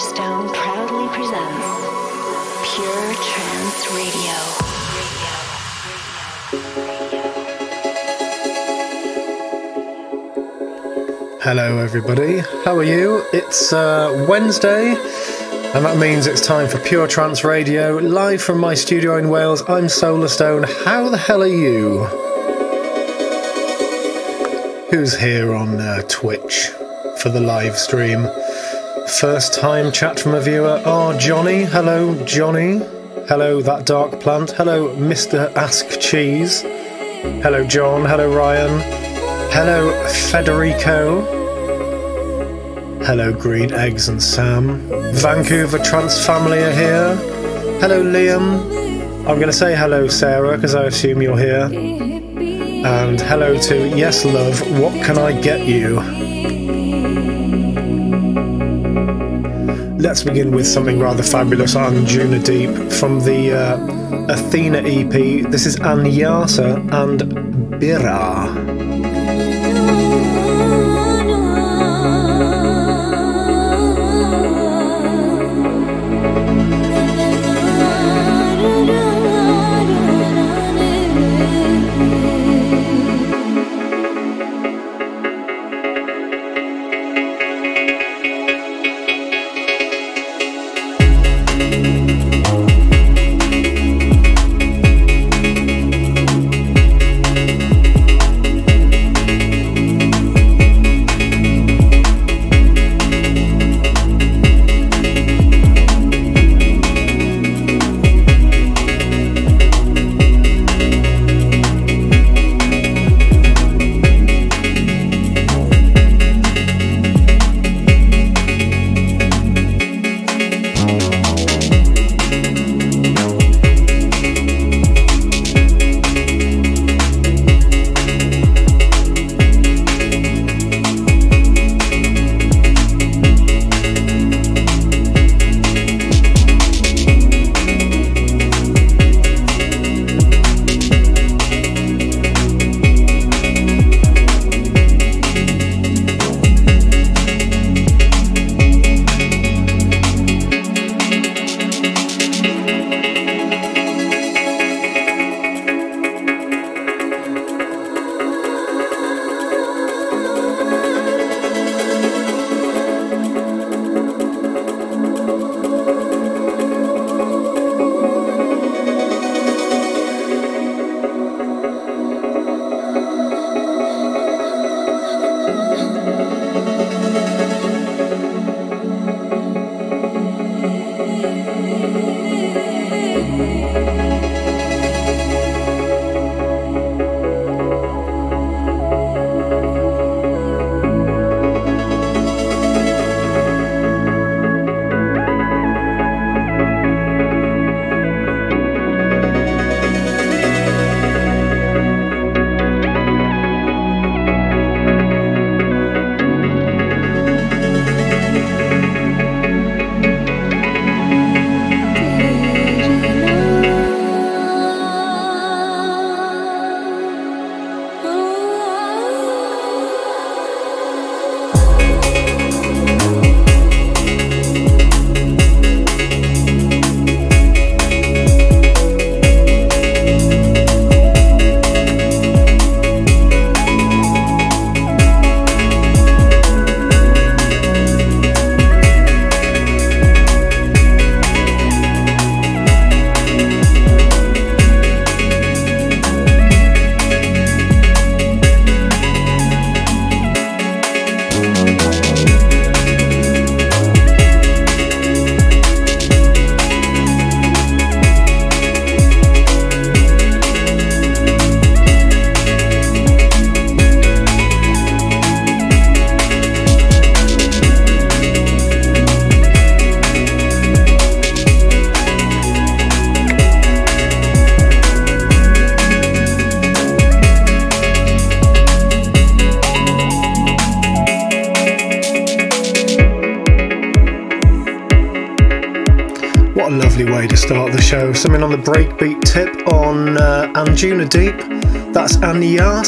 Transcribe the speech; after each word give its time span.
Solarstone 0.00 0.48
proudly 0.54 1.08
presents 1.08 1.66
Pure 2.74 3.14
Trance 3.22 3.82
Radio. 3.92 4.34
Hello, 11.42 11.78
everybody. 11.78 12.38
How 12.64 12.78
are 12.78 12.84
you? 12.84 13.22
It's 13.34 13.74
uh, 13.74 14.24
Wednesday, 14.26 14.94
and 15.74 15.84
that 15.84 15.98
means 15.98 16.26
it's 16.26 16.40
time 16.46 16.68
for 16.68 16.78
Pure 16.78 17.08
Trance 17.08 17.44
Radio, 17.44 17.98
live 17.98 18.40
from 18.40 18.58
my 18.58 18.72
studio 18.72 19.18
in 19.18 19.28
Wales. 19.28 19.60
I'm 19.68 19.84
Solarstone. 19.84 20.64
How 20.84 21.10
the 21.10 21.18
hell 21.18 21.42
are 21.42 21.46
you? 21.46 22.04
Who's 24.90 25.18
here 25.18 25.54
on 25.54 25.78
uh, 25.78 26.00
Twitch 26.08 26.68
for 27.18 27.28
the 27.28 27.40
live 27.40 27.76
stream? 27.76 28.26
First 29.18 29.54
time 29.54 29.92
chat 29.92 30.20
from 30.20 30.34
a 30.34 30.40
viewer. 30.40 30.80
Oh, 30.86 31.18
Johnny. 31.18 31.64
Hello, 31.64 32.14
Johnny. 32.24 32.78
Hello, 33.28 33.60
that 33.60 33.84
dark 33.84 34.20
plant. 34.20 34.52
Hello, 34.52 34.94
Mr. 34.96 35.52
Ask 35.56 36.00
Cheese. 36.00 36.62
Hello, 37.42 37.64
John. 37.64 38.06
Hello, 38.06 38.34
Ryan. 38.34 38.80
Hello, 39.52 39.92
Federico. 40.08 41.22
Hello, 43.04 43.32
Green 43.32 43.74
Eggs 43.74 44.08
and 44.08 44.22
Sam. 44.22 44.88
Vancouver 45.12 45.78
Trance 45.80 46.24
family 46.24 46.62
are 46.62 46.72
here. 46.72 47.16
Hello, 47.80 48.02
Liam. 48.02 48.64
I'm 49.28 49.36
going 49.36 49.48
to 49.48 49.52
say 49.52 49.76
hello, 49.76 50.06
Sarah, 50.08 50.56
because 50.56 50.74
I 50.74 50.84
assume 50.84 51.20
you're 51.20 51.36
here. 51.36 51.64
And 52.86 53.20
hello 53.20 53.58
to 53.58 53.88
Yes 53.88 54.24
Love, 54.24 54.60
what 54.80 54.94
can 55.04 55.18
I 55.18 55.38
get 55.38 55.66
you? 55.66 56.39
Let's 60.00 60.22
begin 60.22 60.50
with 60.52 60.66
something 60.66 60.98
rather 60.98 61.22
fabulous 61.22 61.74
Anjunadeep 61.74 62.90
from 62.90 63.20
the 63.20 63.52
uh, 63.52 64.32
Athena 64.32 64.78
EP. 64.78 65.44
This 65.50 65.66
is 65.66 65.76
Anyasa 65.76 66.90
and 66.90 67.20
Bira. 67.78 68.39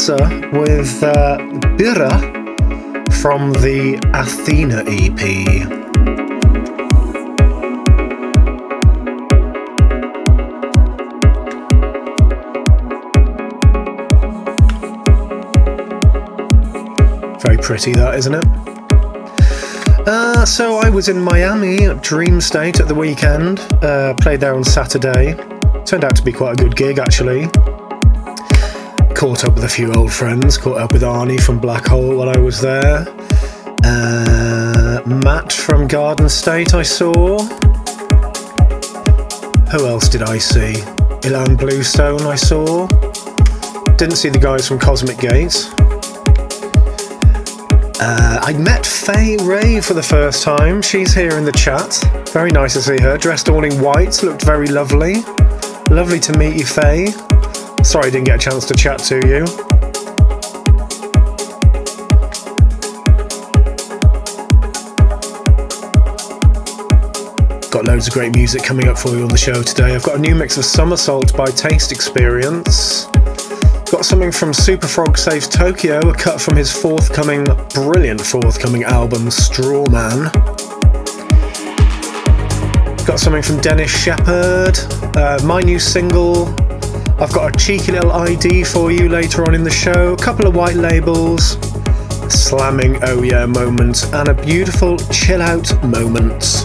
Alexa 0.09 0.51
with 0.53 1.03
uh, 1.05 1.39
Bira 1.77 2.11
from 3.21 3.53
the 3.53 4.01
Athena 4.13 4.83
EP. 4.89 5.21
Very 17.41 17.59
pretty, 17.59 17.93
that 17.93 18.17
isn't 18.17 18.35
it? 18.35 18.45
Uh, 20.09 20.45
so 20.45 20.79
I 20.79 20.91
was 20.91 21.09
in 21.09 21.21
Miami 21.21 21.85
at 21.85 22.03
Dream 22.03 22.41
State 22.41 22.81
at 22.81 22.89
the 22.89 22.95
weekend. 22.95 23.61
Uh, 23.85 24.15
played 24.15 24.41
there 24.41 24.57
on 24.57 24.65
Saturday. 24.65 25.35
Turned 25.85 26.05
out 26.05 26.17
to 26.17 26.25
be 26.25 26.33
quite 26.33 26.59
a 26.59 26.65
good 26.65 26.75
gig, 26.75 26.99
actually. 26.99 27.49
Caught 29.23 29.45
up 29.45 29.55
with 29.55 29.63
a 29.63 29.69
few 29.69 29.93
old 29.93 30.13
friends. 30.13 30.59
Caught 30.59 30.79
up 30.79 30.93
with 30.93 31.03
Arnie 31.03 31.41
from 31.41 31.61
Black 31.61 31.87
Hole 31.87 32.17
while 32.17 32.29
I 32.29 32.39
was 32.39 32.61
there. 32.61 33.07
Uh, 33.85 35.01
Matt 35.07 35.53
from 35.53 35.87
Garden 35.87 36.29
State, 36.29 36.75
I 36.75 36.83
saw. 36.83 37.39
Who 39.71 39.87
else 39.87 40.09
did 40.09 40.25
I 40.25 40.39
see? 40.39 40.73
Ilan 41.23 41.57
Bluestone, 41.57 42.23
I 42.23 42.35
saw. 42.35 42.89
Didn't 43.97 44.17
see 44.17 44.29
the 44.29 44.41
guys 44.43 44.67
from 44.67 44.81
Cosmic 44.81 45.19
Gates. 45.19 45.73
Uh, 48.01 48.41
I 48.43 48.53
met 48.55 48.85
Faye 48.85 49.37
Ray 49.45 49.81
for 49.81 49.95
the 49.95 50.03
first 50.03 50.43
time. 50.43 50.83
She's 50.83 51.15
here 51.15 51.39
in 51.39 51.45
the 51.45 51.53
chat. 51.53 51.95
Very 52.31 52.51
nice 52.51 52.73
to 52.73 52.83
see 52.83 53.01
her. 53.01 53.17
Dressed 53.17 53.49
all 53.49 53.63
in 53.63 53.81
white, 53.81 54.21
looked 54.25 54.45
very 54.45 54.67
lovely. 54.67 55.23
Lovely 55.91 56.19
to 56.19 56.37
meet 56.37 56.57
you, 56.57 56.67
Faye. 56.67 57.15
Sorry 57.85 58.07
I 58.07 58.11
didn't 58.11 58.25
get 58.25 58.37
a 58.37 58.51
chance 58.51 58.65
to 58.67 58.75
chat 58.75 59.01
to 59.01 59.17
you. 59.17 59.45
Got 67.71 67.85
loads 67.85 68.07
of 68.07 68.15
great 68.15 68.35
music 68.37 68.63
coming 68.63 68.87
up 68.87 68.97
for 68.97 69.11
you 69.17 69.23
on 69.23 69.29
the 69.29 69.37
show 69.37 69.63
today. 69.63 69.95
I've 69.95 70.03
got 70.05 70.17
a 70.17 70.19
new 70.19 70.35
mix 70.35 70.57
of 70.57 70.65
Somersault 70.65 71.37
by 71.37 71.47
Taste 71.47 71.91
Experience. 71.91 73.07
Got 73.91 74.05
something 74.05 74.31
from 74.31 74.55
Super 74.55 74.87
Frog 74.87 75.19
Saves 75.19 75.49
Tokyo, 75.49 75.99
a 76.09 76.15
cut 76.15 76.41
from 76.41 76.57
his 76.57 76.73
forthcoming, 76.73 77.45
brilliant 77.75 78.21
forthcoming 78.21 78.85
album, 78.85 79.31
Straw 79.31 79.85
Man. 79.91 80.31
Got 83.05 83.19
something 83.19 83.43
from 83.43 83.61
Denis 83.61 83.91
Sheperd, 83.91 85.17
uh, 85.17 85.45
my 85.45 85.61
new 85.61 85.79
single. 85.79 86.62
I've 87.23 87.33
got 87.33 87.55
a 87.55 87.57
cheeky 87.57 87.93
little 87.93 88.11
ID 88.11 88.65
for 88.65 88.91
you 88.91 89.09
later 89.09 89.45
on 89.45 89.55
in 89.55 89.63
the 89.63 89.71
show, 89.71 90.15
a 90.15 90.17
couple 90.17 90.45
of 90.49 90.57
white 90.57 90.75
labels, 90.75 91.57
slamming 92.29 92.99
oh 93.05 93.23
yeah 93.23 93.47
moment, 93.47 94.13
and 94.13 94.27
a 94.27 94.35
beautiful 94.35 94.99
chill 94.99 95.41
out 95.41 95.73
moment. 95.85 96.65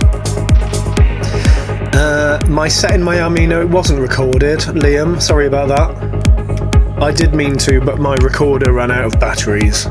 Uh, 1.93 2.39
my 2.49 2.67
set 2.67 2.95
in 2.95 3.03
Miami, 3.03 3.45
no, 3.45 3.61
it 3.61 3.69
wasn't 3.69 3.99
recorded. 3.99 4.61
Liam, 4.61 5.21
sorry 5.21 5.45
about 5.45 5.67
that. 5.67 7.03
I 7.03 7.11
did 7.11 7.35
mean 7.35 7.55
to, 7.59 7.79
but 7.79 7.99
my 7.99 8.15
recorder 8.15 8.73
ran 8.73 8.89
out 8.89 9.05
of 9.05 9.19
batteries. 9.19 9.83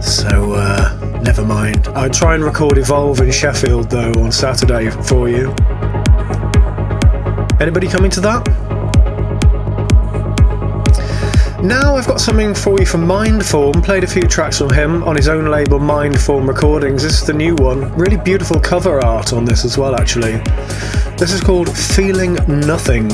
So, 0.00 0.52
uh, 0.52 1.20
never 1.24 1.44
mind. 1.44 1.88
I'll 1.88 2.08
try 2.08 2.36
and 2.36 2.44
record 2.44 2.78
Evolve 2.78 3.18
in 3.18 3.32
Sheffield 3.32 3.90
though 3.90 4.12
on 4.12 4.30
Saturday 4.30 4.90
for 4.90 5.28
you. 5.28 5.52
Anybody 7.58 7.88
coming 7.88 8.12
to 8.12 8.20
that? 8.20 8.65
Now 11.62 11.96
I've 11.96 12.06
got 12.06 12.20
something 12.20 12.54
for 12.54 12.78
you 12.78 12.84
from 12.84 13.06
Mindform. 13.06 13.82
Played 13.82 14.04
a 14.04 14.06
few 14.06 14.22
tracks 14.22 14.58
from 14.58 14.70
him 14.70 15.02
on 15.04 15.16
his 15.16 15.26
own 15.26 15.46
label 15.46 15.78
Mindform 15.78 16.46
Recordings. 16.46 17.02
This 17.02 17.20
is 17.20 17.26
the 17.26 17.32
new 17.32 17.54
one. 17.54 17.90
Really 17.94 18.18
beautiful 18.18 18.60
cover 18.60 19.02
art 19.02 19.32
on 19.32 19.46
this 19.46 19.64
as 19.64 19.78
well, 19.78 19.96
actually. 19.96 20.36
This 21.16 21.32
is 21.32 21.40
called 21.40 21.74
Feeling 21.74 22.34
Nothing. 22.46 23.08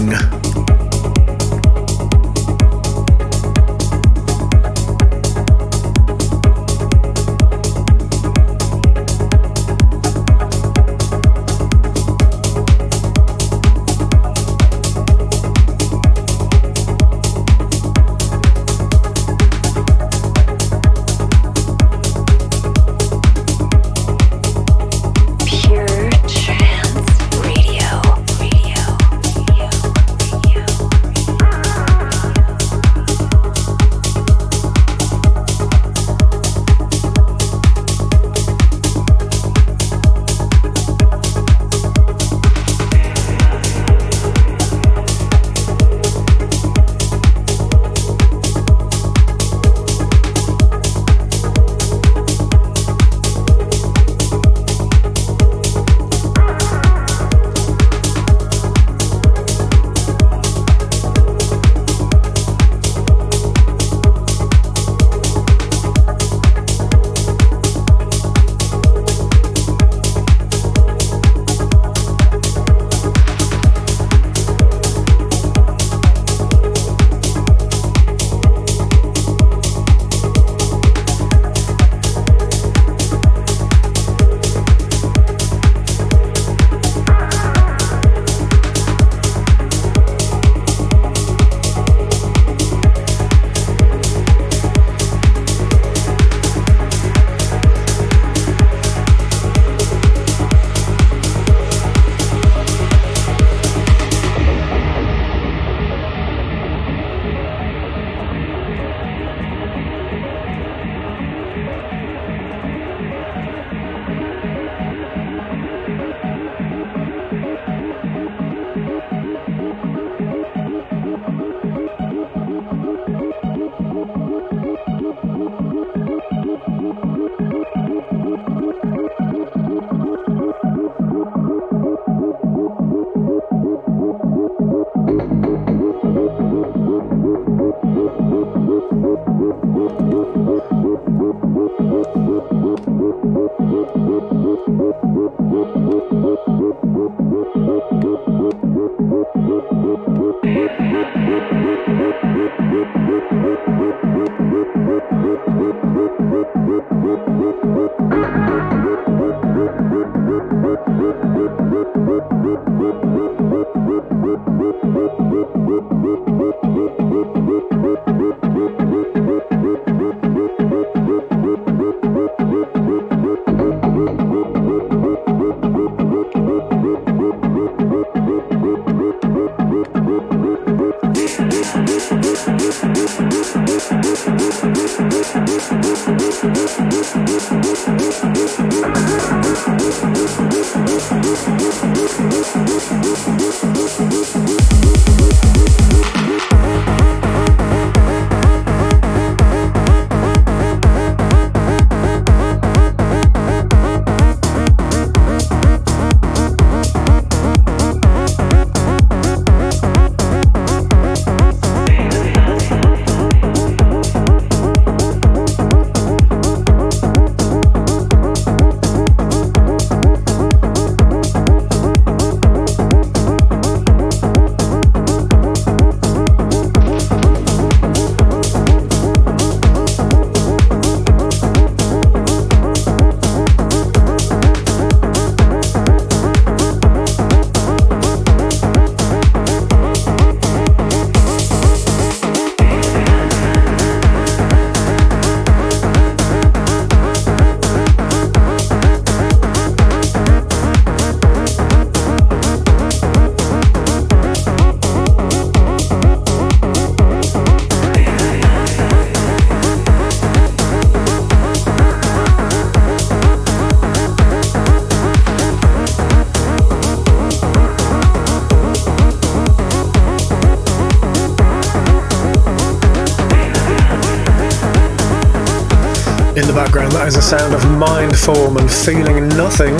Of 277.82 277.88
Mindform 277.88 278.58
and 278.58 278.70
Feeling 278.70 279.28
Nothing 279.30 279.74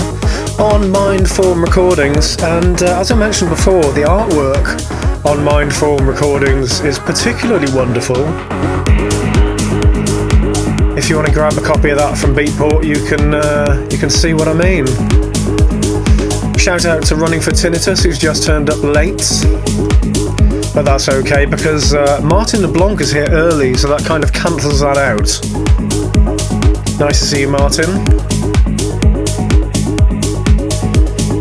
on 0.59 0.83
Mindform 0.93 1.63
Recordings. 1.65 2.37
And 2.43 2.83
uh, 2.83 3.01
as 3.01 3.11
I 3.11 3.17
mentioned 3.17 3.51
before, 3.51 3.83
the 3.93 4.03
artwork 4.03 4.67
on 5.25 5.39
Mindform 5.39 6.07
Recordings 6.07 6.81
is 6.81 6.99
particularly 6.99 7.73
wonderful. 7.75 8.17
If 10.97 11.09
you 11.09 11.17
want 11.17 11.29
to 11.29 11.35
grab 11.35 11.55
a 11.55 11.61
copy 11.61 11.91
of 11.91 11.99
that 11.99 12.17
from 12.17 12.35
Beatport, 12.35 12.85
you 12.85 13.05
can 13.07 13.35
uh, 13.35 13.87
you 13.91 13.99
can 13.99 14.11
see 14.11 14.35
what 14.35 14.49
I 14.49 14.55
mean. 14.55 14.87
Shout 16.59 16.85
out 16.85 17.05
to 17.07 17.17
Running 17.17 17.41
for 17.41 17.51
Tinnitus, 17.51 18.05
who's 18.05 18.19
just 18.19 18.45
turned 18.45 18.71
up 18.71 18.83
late. 18.83 19.23
But 20.75 20.85
that's 20.85 21.09
okay 21.09 21.45
because 21.45 21.95
uh, 21.95 22.21
Martin 22.23 22.63
LeBlanc 22.63 23.01
is 23.01 23.13
here 23.13 23.29
early, 23.31 23.75
so 23.75 23.89
that 23.89 24.05
kind 24.05 24.25
of 24.25 24.33
cancels 24.33 24.81
that 24.81 24.97
out. 24.97 25.62
Nice 27.03 27.19
to 27.19 27.27
see 27.27 27.41
you, 27.41 27.49
Martin. 27.49 27.91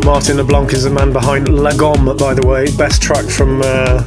Martin 0.04 0.38
LeBlanc 0.38 0.72
is 0.72 0.82
the 0.82 0.90
man 0.92 1.12
behind 1.12 1.46
Lagom, 1.46 2.18
by 2.18 2.34
the 2.34 2.44
way. 2.44 2.66
Best 2.76 3.00
track 3.00 3.24
from 3.26 3.62
uh, 3.62 4.02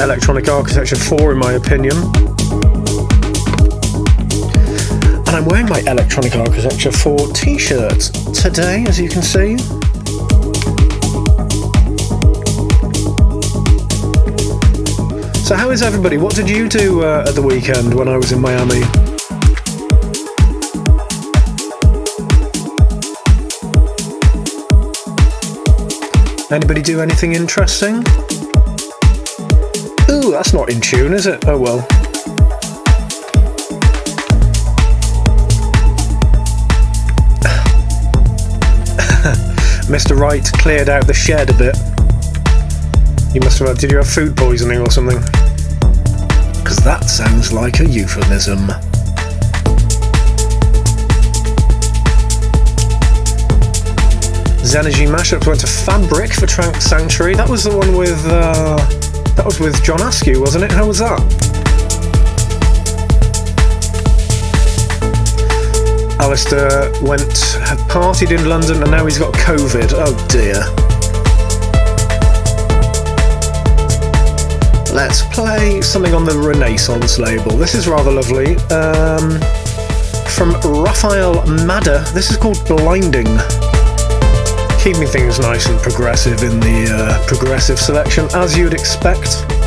Electronic 0.00 0.48
Architecture 0.48 0.94
4, 0.94 1.32
in 1.32 1.38
my 1.38 1.54
opinion. 1.54 1.96
And 5.26 5.30
I'm 5.30 5.44
wearing 5.44 5.68
my 5.68 5.80
Electronic 5.88 6.36
Architecture 6.36 6.92
4 6.92 7.32
t 7.32 7.58
shirt 7.58 7.98
today, 8.32 8.84
as 8.86 9.00
you 9.00 9.08
can 9.08 9.22
see. 9.22 9.58
So, 15.42 15.56
how 15.56 15.70
is 15.70 15.82
everybody? 15.82 16.16
What 16.18 16.36
did 16.36 16.48
you 16.48 16.68
do 16.68 17.02
uh, 17.02 17.24
at 17.26 17.34
the 17.34 17.42
weekend 17.42 17.92
when 17.92 18.06
I 18.06 18.16
was 18.16 18.30
in 18.30 18.40
Miami? 18.40 19.11
Anybody 26.52 26.82
do 26.82 27.00
anything 27.00 27.32
interesting? 27.32 27.94
Ooh, 30.10 30.30
that's 30.30 30.52
not 30.52 30.68
in 30.68 30.82
tune, 30.82 31.14
is 31.14 31.26
it? 31.26 31.48
Oh 31.48 31.58
well. 31.58 31.78
Mr. 39.88 40.14
Wright 40.14 40.44
cleared 40.58 40.90
out 40.90 41.06
the 41.06 41.14
shed 41.14 41.48
a 41.48 41.54
bit. 41.54 41.74
You 43.34 43.40
must 43.40 43.58
have 43.60 43.68
had, 43.68 43.78
did 43.78 43.90
you 43.90 43.96
have 43.96 44.08
food 44.08 44.36
poisoning 44.36 44.80
or 44.80 44.90
something? 44.90 45.20
Because 46.62 46.76
that 46.84 47.04
sounds 47.08 47.50
like 47.50 47.80
a 47.80 47.88
euphemism. 47.88 48.68
Zenergy 54.72 55.06
mashup 55.06 55.46
went 55.46 55.60
to 55.60 55.66
Fabric 55.66 56.32
for 56.32 56.46
Trance 56.46 56.84
Sanctuary. 56.84 57.34
That 57.34 57.46
was 57.46 57.62
the 57.62 57.76
one 57.76 57.94
with 57.94 58.18
uh, 58.24 58.76
that 59.36 59.44
was 59.44 59.60
with 59.60 59.84
John 59.84 60.00
Askew, 60.00 60.40
wasn't 60.40 60.64
it? 60.64 60.72
How 60.72 60.86
was 60.86 60.98
that? 60.98 61.20
Alistair 66.18 66.90
went 67.02 67.20
had 67.60 67.76
partied 67.90 68.30
in 68.30 68.48
London 68.48 68.80
and 68.80 68.90
now 68.90 69.04
he's 69.04 69.18
got 69.18 69.34
COVID. 69.34 69.92
Oh 69.92 70.16
dear. 70.28 70.54
Let's 74.94 75.20
play 75.34 75.82
something 75.82 76.14
on 76.14 76.24
the 76.24 76.38
Renaissance 76.38 77.18
label. 77.18 77.58
This 77.58 77.74
is 77.74 77.86
rather 77.86 78.10
lovely. 78.10 78.56
Um, 78.70 79.38
from 80.30 80.52
Raphael 80.82 81.46
Madder. 81.66 82.02
This 82.14 82.30
is 82.30 82.38
called 82.38 82.66
Blinding 82.66 83.38
keeping 84.82 85.06
things 85.06 85.38
nice 85.38 85.68
and 85.68 85.78
progressive 85.80 86.42
in 86.42 86.58
the 86.58 86.88
uh, 86.92 87.26
progressive 87.28 87.78
selection, 87.78 88.26
as 88.34 88.58
you'd 88.58 88.74
expect. 88.74 89.61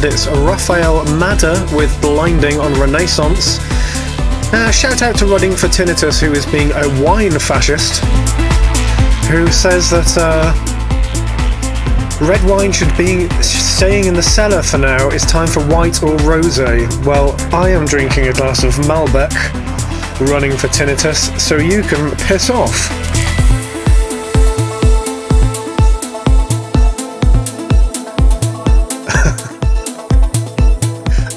Background, 0.00 0.14
it's 0.14 0.26
Raphael 0.28 1.04
Madder 1.18 1.66
with 1.74 2.00
Blinding 2.00 2.58
on 2.58 2.72
Renaissance. 2.80 3.58
Uh, 4.52 4.70
shout 4.70 5.02
out 5.02 5.16
to 5.18 5.26
Running 5.26 5.52
for 5.52 5.68
Tinnitus, 5.68 6.20
who 6.20 6.32
is 6.32 6.46
being 6.46 6.70
a 6.72 7.04
wine 7.04 7.38
fascist, 7.38 8.02
who 9.30 9.46
says 9.48 9.90
that 9.90 10.16
uh, 10.16 10.52
red 12.26 12.42
wine 12.48 12.72
should 12.72 12.94
be 12.96 13.28
staying 13.42 14.06
in 14.06 14.14
the 14.14 14.22
cellar 14.22 14.62
for 14.62 14.78
now. 14.78 15.08
It's 15.08 15.26
time 15.26 15.48
for 15.48 15.60
white 15.66 16.02
or 16.02 16.16
rosé. 16.18 16.88
Well, 17.04 17.34
I 17.54 17.70
am 17.70 17.84
drinking 17.84 18.28
a 18.28 18.32
glass 18.32 18.64
of 18.64 18.74
Malbec, 18.86 19.32
running 20.28 20.52
for 20.52 20.68
tinnitus, 20.68 21.38
so 21.38 21.56
you 21.56 21.82
can 21.82 22.16
piss 22.26 22.50
off. 22.50 22.99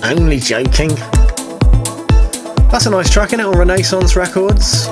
Only 0.03 0.37
joking. 0.37 0.89
That's 2.69 2.87
a 2.87 2.89
nice 2.89 3.09
track, 3.09 3.31
in 3.31 3.39
it, 3.39 3.45
on 3.45 3.57
Renaissance 3.57 4.17
Records? 4.17 4.89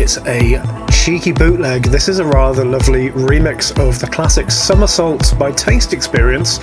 It's 0.00 0.16
a 0.26 0.86
cheeky 0.90 1.30
bootleg. 1.30 1.82
This 1.84 2.08
is 2.08 2.20
a 2.20 2.24
rather 2.24 2.64
lovely 2.64 3.10
remix 3.10 3.70
of 3.78 3.98
the 4.00 4.06
classic 4.06 4.50
Somersault 4.50 5.38
by 5.38 5.52
Taste 5.52 5.92
Experience, 5.92 6.58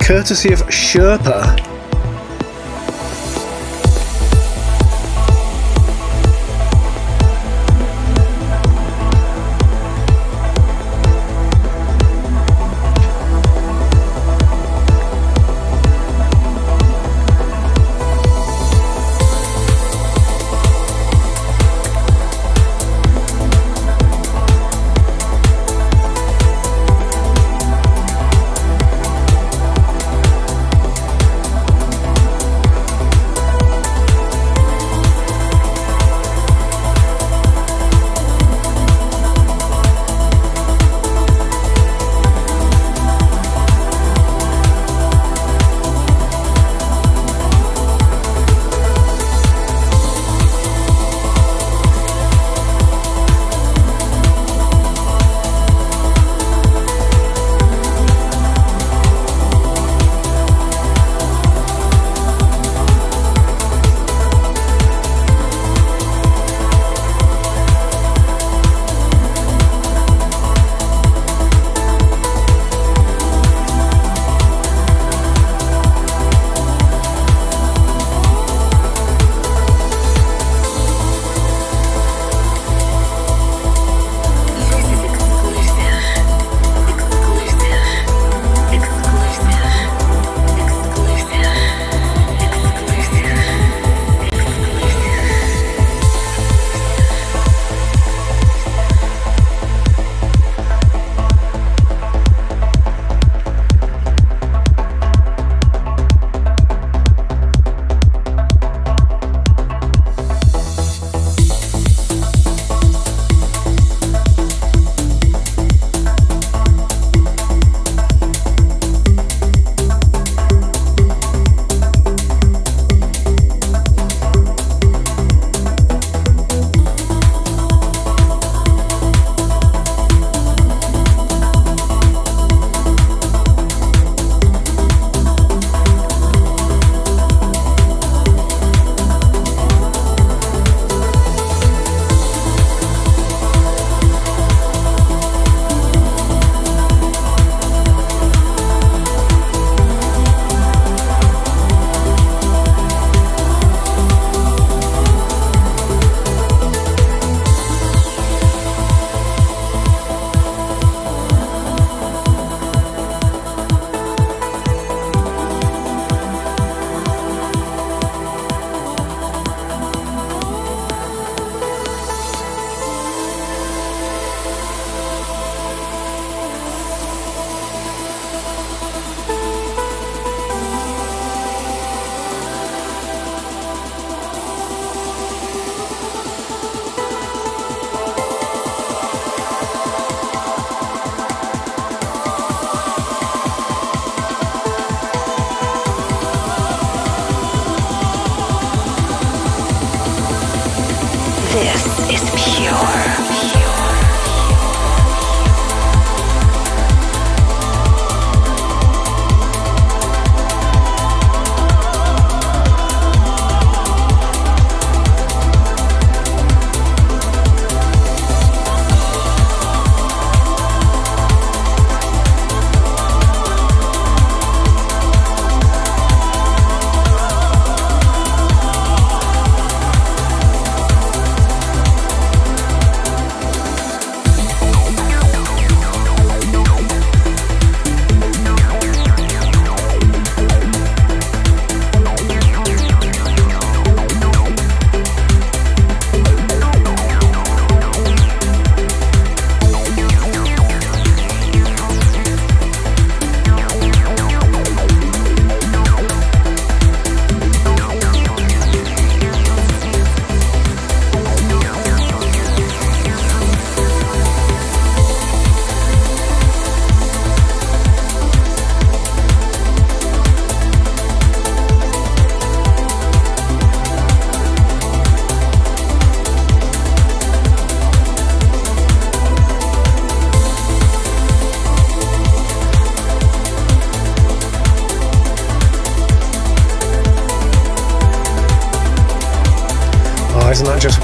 courtesy 0.00 0.54
of 0.54 0.60
Sherpa. 0.68 1.77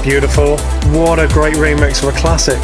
Beautiful? 0.05 0.57
What 0.91 1.17
a 1.17 1.27
great 1.27 1.55
remix 1.55 2.03
of 2.03 2.15
a 2.15 2.17
classic. 2.17 2.59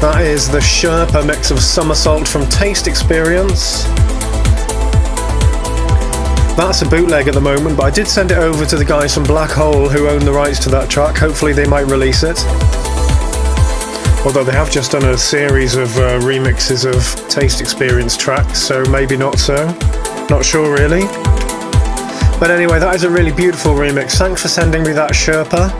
That 0.00 0.22
is 0.22 0.48
the 0.48 0.60
Sherpa 0.60 1.26
mix 1.26 1.50
of 1.50 1.60
Somersault 1.60 2.26
from 2.26 2.46
Taste 2.48 2.88
Experience. 2.88 3.84
That's 6.56 6.80
a 6.80 6.88
bootleg 6.88 7.28
at 7.28 7.34
the 7.34 7.40
moment, 7.42 7.76
but 7.76 7.84
I 7.84 7.90
did 7.90 8.08
send 8.08 8.30
it 8.30 8.38
over 8.38 8.64
to 8.64 8.76
the 8.76 8.84
guys 8.84 9.12
from 9.12 9.24
Black 9.24 9.50
Hole 9.50 9.90
who 9.90 10.08
own 10.08 10.24
the 10.24 10.32
rights 10.32 10.58
to 10.60 10.70
that 10.70 10.88
track. 10.88 11.18
Hopefully, 11.18 11.52
they 11.52 11.66
might 11.66 11.86
release 11.86 12.22
it. 12.22 12.42
Although 14.24 14.44
they 14.44 14.52
have 14.52 14.70
just 14.70 14.92
done 14.92 15.04
a 15.04 15.18
series 15.18 15.74
of 15.74 15.94
uh, 15.98 16.18
remixes 16.20 16.86
of 16.86 17.28
Taste 17.28 17.60
Experience 17.60 18.16
tracks, 18.16 18.58
so 18.58 18.82
maybe 18.86 19.18
not 19.18 19.38
so. 19.38 19.66
Not 20.30 20.46
sure 20.46 20.72
really. 20.72 21.02
But 22.40 22.50
anyway, 22.50 22.78
that 22.78 22.94
is 22.94 23.04
a 23.04 23.10
really 23.10 23.32
beautiful 23.32 23.72
remix. 23.72 24.12
Thanks 24.12 24.40
for 24.40 24.48
sending 24.48 24.82
me 24.82 24.92
that 24.92 25.10
Sherpa. 25.10 25.70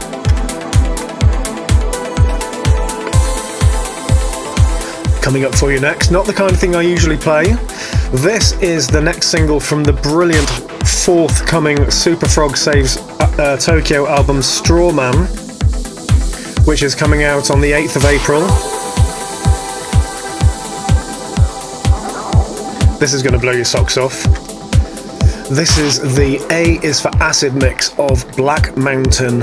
Coming 5.22 5.46
up 5.46 5.54
for 5.54 5.72
you 5.72 5.80
next, 5.80 6.10
not 6.10 6.26
the 6.26 6.34
kind 6.34 6.52
of 6.52 6.60
thing 6.60 6.76
I 6.76 6.82
usually 6.82 7.16
play. 7.16 7.44
This 8.12 8.52
is 8.60 8.86
the 8.86 9.00
next 9.00 9.28
single 9.28 9.58
from 9.58 9.82
the 9.82 9.94
brilliant 9.94 10.50
forthcoming 10.86 11.78
Superfrog 11.78 12.58
Saves 12.58 12.98
uh, 12.98 13.34
uh, 13.38 13.56
Tokyo 13.56 14.06
album 14.06 14.40
Strawman, 14.40 15.16
which 16.66 16.82
is 16.82 16.94
coming 16.94 17.22
out 17.22 17.50
on 17.50 17.62
the 17.62 17.72
8th 17.72 17.96
of 17.96 18.04
April. 18.04 18.40
This 22.98 23.14
is 23.14 23.22
going 23.22 23.32
to 23.32 23.38
blow 23.38 23.52
your 23.52 23.64
socks 23.64 23.96
off. 23.96 24.39
This 25.50 25.78
is 25.78 25.98
the 26.14 26.38
A 26.52 26.78
is 26.86 27.00
for 27.00 27.08
Acid 27.16 27.56
mix 27.56 27.92
of 27.98 28.24
Black 28.36 28.76
Mountain. 28.76 29.42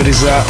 Good 0.00 0.08
is 0.08 0.22
that? 0.22 0.46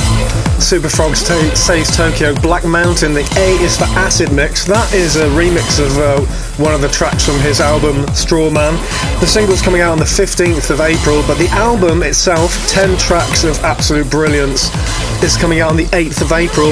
Super 0.60 0.88
Frogs 0.88 1.26
Saves 1.58 1.96
Tokyo, 1.96 2.34
Black 2.36 2.64
Mountain. 2.64 3.14
The 3.14 3.26
A 3.36 3.58
is 3.64 3.76
for 3.76 3.84
Acid 3.98 4.30
Mix. 4.32 4.64
That 4.64 4.92
is 4.94 5.16
a 5.16 5.26
remix 5.30 5.84
of 5.84 5.98
uh, 5.98 6.20
one 6.62 6.72
of 6.72 6.80
the 6.80 6.88
tracks 6.88 7.26
from 7.26 7.40
his 7.40 7.60
album 7.60 8.06
Straw 8.14 8.48
Man. 8.48 8.74
The 9.18 9.26
single's 9.26 9.60
coming 9.60 9.80
out 9.80 9.90
on 9.90 9.98
the 9.98 10.04
15th 10.04 10.70
of 10.70 10.80
April, 10.80 11.24
but 11.26 11.36
the 11.38 11.48
album 11.48 12.04
itself, 12.04 12.54
10 12.68 12.96
tracks 12.96 13.42
of 13.42 13.58
absolute 13.64 14.08
brilliance, 14.08 14.70
is 15.24 15.36
coming 15.36 15.58
out 15.58 15.70
on 15.70 15.76
the 15.76 15.86
8th 15.86 16.22
of 16.22 16.30
April. 16.30 16.70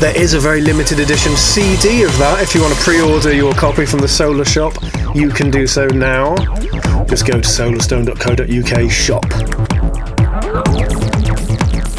There 0.00 0.16
is 0.16 0.32
a 0.32 0.40
very 0.40 0.62
limited 0.62 1.00
edition 1.00 1.36
CD 1.36 2.04
of 2.04 2.16
that. 2.16 2.40
If 2.42 2.54
you 2.54 2.62
want 2.62 2.74
to 2.74 2.80
pre 2.80 3.02
order 3.02 3.34
your 3.34 3.52
copy 3.52 3.84
from 3.84 4.00
the 4.00 4.08
Solar 4.08 4.46
Shop, 4.46 4.72
you 5.14 5.28
can 5.28 5.50
do 5.50 5.66
so 5.66 5.86
now. 5.88 6.36
Just 7.04 7.26
go 7.26 7.34
to 7.34 7.48
solarstone.co.uk 7.48 8.90
shop. 8.90 9.67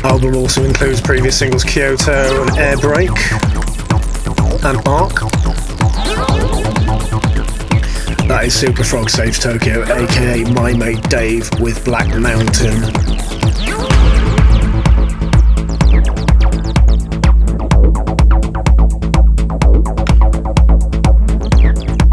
Album 0.10 0.36
also 0.36 0.64
includes 0.64 1.00
previous 1.00 1.38
singles 1.38 1.64
Kyoto 1.64 2.42
and 2.42 2.58
Air 2.58 2.78
Break 2.78 3.10
and 4.66 4.88
Arc. 4.88 5.14
That 8.28 8.42
is 8.46 8.54
Super 8.54 8.84
Frog 8.84 9.10
Saves 9.10 9.38
Tokyo, 9.38 9.84
aka 9.84 10.44
my 10.52 10.74
mate 10.74 11.02
Dave 11.10 11.48
with 11.60 11.86
Black 11.86 12.08
Mountain. 12.20 12.82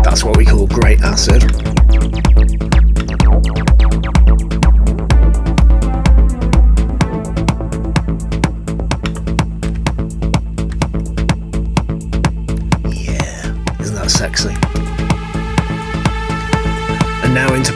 That's 0.02 0.22
what 0.22 0.36
we 0.36 0.44
call 0.44 0.66
great 0.66 1.00
acid. 1.00 1.65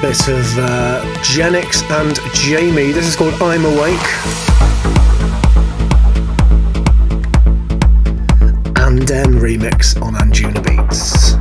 Bit 0.00 0.28
of 0.28 0.58
uh, 0.58 1.04
and 1.90 2.18
Jamie. 2.34 2.90
This 2.90 3.06
is 3.06 3.14
called 3.16 3.34
I'm 3.42 3.66
Awake. 3.66 4.08
And 8.78 9.02
then 9.02 9.34
remix 9.34 10.00
on 10.00 10.14
Anjunabeats. 10.14 11.39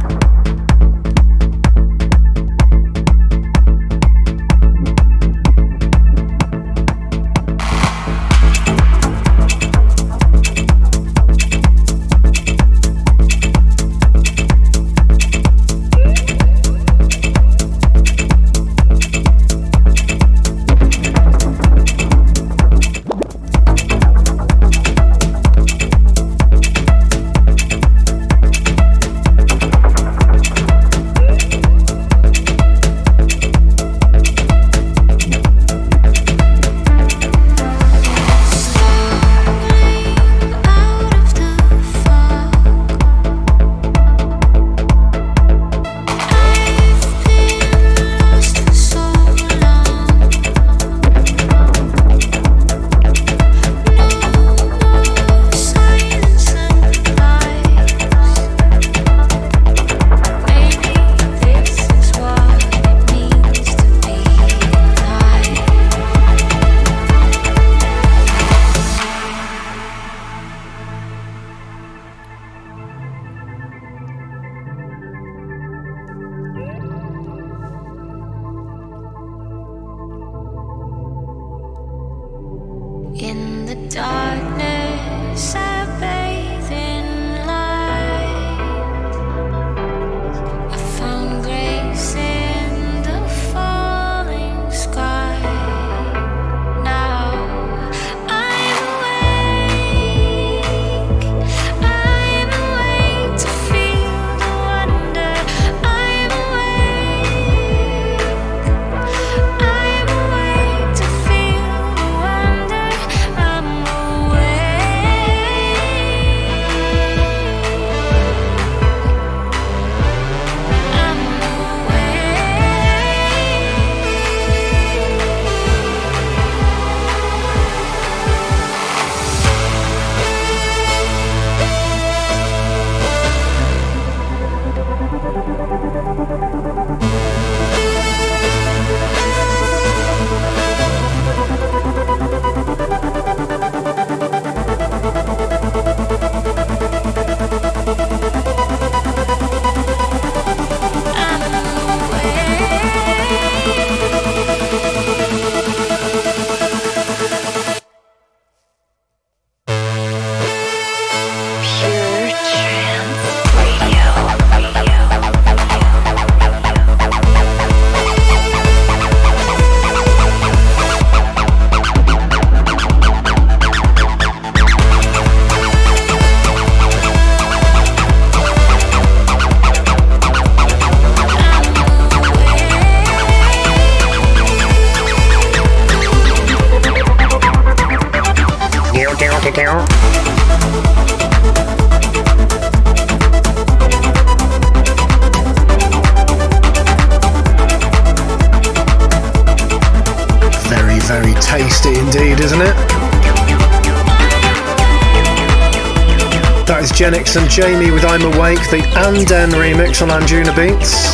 and 208.95 209.28
Dan 209.28 209.49
remix 209.52 210.02
on 210.02 210.10
Anjunabeats. 210.10 211.13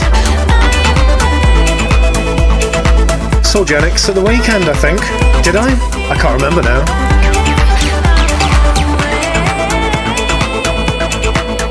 Soulgenics 3.44 4.10
at 4.10 4.16
the 4.16 4.22
weekend, 4.22 4.66
I 4.66 4.74
think. 4.74 5.00
Did 5.44 5.56
I? 5.56 5.72
I 6.10 6.16
can't 6.18 6.42
remember 6.42 6.62
now. 6.62 6.84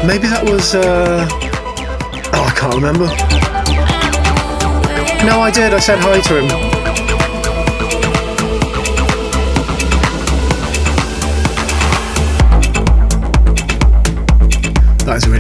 Maybe 0.07 0.27
that 0.29 0.45
was. 0.45 0.75
Uh... 0.75 1.27
Oh, 2.33 2.45
I 2.45 2.55
can't 2.57 2.75
remember. 2.75 3.07
No, 5.25 5.41
I 5.41 5.51
did. 5.51 5.73
I 5.73 5.79
said 5.79 5.99
hi 6.01 6.21
to 6.21 6.41
him. 6.41 6.74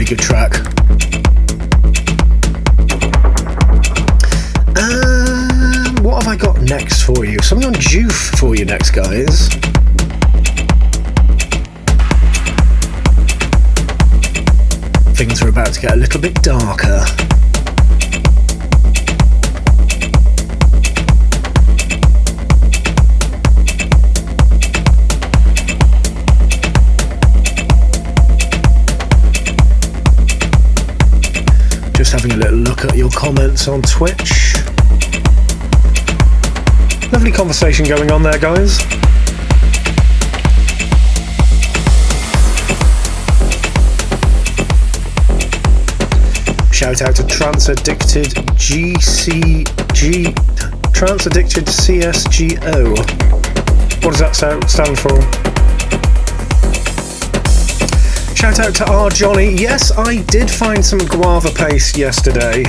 Good 0.05 0.19
track. 0.19 0.55
Um, 4.77 6.03
what 6.03 6.23
have 6.23 6.29
I 6.29 6.37
got 6.37 6.61
next 6.61 7.03
for 7.03 7.25
you? 7.25 7.39
Something 7.41 7.69
on 7.69 7.75
Joof 7.75 8.39
for 8.39 8.55
you 8.55 8.65
next, 8.65 8.91
guys. 8.91 9.49
Things 15.17 15.43
are 15.43 15.49
about 15.49 15.73
to 15.73 15.81
get 15.81 15.93
a 15.93 15.97
little 15.97 16.21
bit 16.21 16.35
darker. 16.43 17.34
Just 32.05 32.23
having 32.23 32.33
a 32.33 32.37
little 32.37 32.59
look 32.59 32.85
at 32.85 32.97
your 32.99 33.09
comments 33.09 33.67
on 33.67 33.81
Twitch. 33.81 34.57
Lovely 37.11 37.33
conversation 37.33 37.87
going 37.87 38.11
on 38.11 38.23
there, 38.23 38.39
guys. 38.39 38.77
Shout 46.71 47.01
out 47.01 47.17
to 47.17 47.27
Trans 47.27 47.71
Addicted 47.71 48.35
GCG 48.61 50.35
Trans 50.93 51.27
Addicted 51.27 51.65
CSGO. 51.65 52.91
What 54.05 54.11
does 54.11 54.21
that 54.21 54.69
stand 54.69 54.99
for? 54.99 55.54
Shout 58.45 58.61
out 58.61 58.75
to 58.75 58.93
R 58.93 59.09
Johnny. 59.09 59.55
Yes, 59.55 59.91
I 59.97 60.21
did 60.25 60.51
find 60.51 60.85
some 60.85 60.99
guava 60.99 61.49
paste 61.49 61.97
yesterday. 61.97 62.63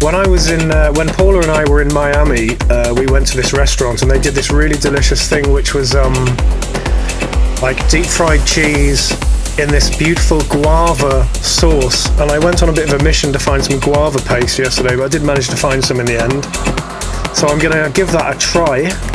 When 0.00 0.14
I 0.14 0.24
was 0.28 0.52
in, 0.52 0.70
uh, 0.70 0.92
when 0.92 1.08
Paula 1.08 1.40
and 1.40 1.50
I 1.50 1.68
were 1.68 1.82
in 1.82 1.92
Miami, 1.92 2.56
uh, 2.70 2.94
we 2.94 3.06
went 3.06 3.26
to 3.26 3.36
this 3.36 3.52
restaurant 3.52 4.02
and 4.02 4.10
they 4.10 4.20
did 4.20 4.34
this 4.34 4.52
really 4.52 4.76
delicious 4.76 5.28
thing, 5.28 5.52
which 5.52 5.74
was 5.74 5.96
um, 5.96 6.14
like 7.60 7.76
deep 7.88 8.06
fried 8.06 8.46
cheese 8.46 9.10
in 9.58 9.68
this 9.68 9.94
beautiful 9.98 10.42
guava 10.42 11.26
sauce. 11.34 12.08
And 12.20 12.30
I 12.30 12.38
went 12.38 12.62
on 12.62 12.68
a 12.68 12.72
bit 12.72 12.88
of 12.88 13.00
a 13.00 13.02
mission 13.02 13.32
to 13.32 13.40
find 13.40 13.64
some 13.64 13.80
guava 13.80 14.20
paste 14.20 14.60
yesterday, 14.60 14.94
but 14.94 15.06
I 15.06 15.08
did 15.08 15.24
manage 15.24 15.48
to 15.48 15.56
find 15.56 15.84
some 15.84 15.98
in 15.98 16.06
the 16.06 16.22
end. 16.22 16.44
So 17.36 17.48
I'm 17.48 17.58
gonna 17.58 17.90
give 17.90 18.12
that 18.12 18.36
a 18.36 18.38
try. 18.38 19.11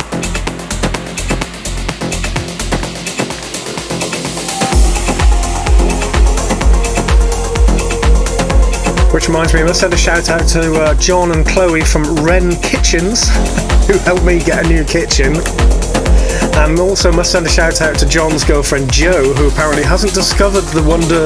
Which 9.12 9.26
reminds 9.26 9.54
me, 9.54 9.60
I 9.60 9.64
must 9.64 9.80
send 9.80 9.94
a 9.94 9.96
shout 9.96 10.28
out 10.28 10.46
to 10.48 10.74
uh, 10.74 10.94
John 10.94 11.32
and 11.32 11.46
Chloe 11.46 11.80
from 11.80 12.04
Wren 12.16 12.54
Kitchens, 12.60 13.28
who 13.86 13.96
helped 13.98 14.24
me 14.24 14.38
get 14.38 14.64
a 14.64 14.68
new 14.68 14.84
kitchen. 14.84 15.34
And 16.56 16.78
also 16.78 17.10
must 17.10 17.32
send 17.32 17.46
a 17.46 17.48
shout 17.48 17.80
out 17.80 17.98
to 18.00 18.06
John's 18.06 18.44
girlfriend 18.44 18.92
Jo, 18.92 19.32
who 19.32 19.48
apparently 19.48 19.82
hasn't 19.82 20.12
discovered 20.12 20.64
the 20.74 20.82
wonder, 20.82 21.24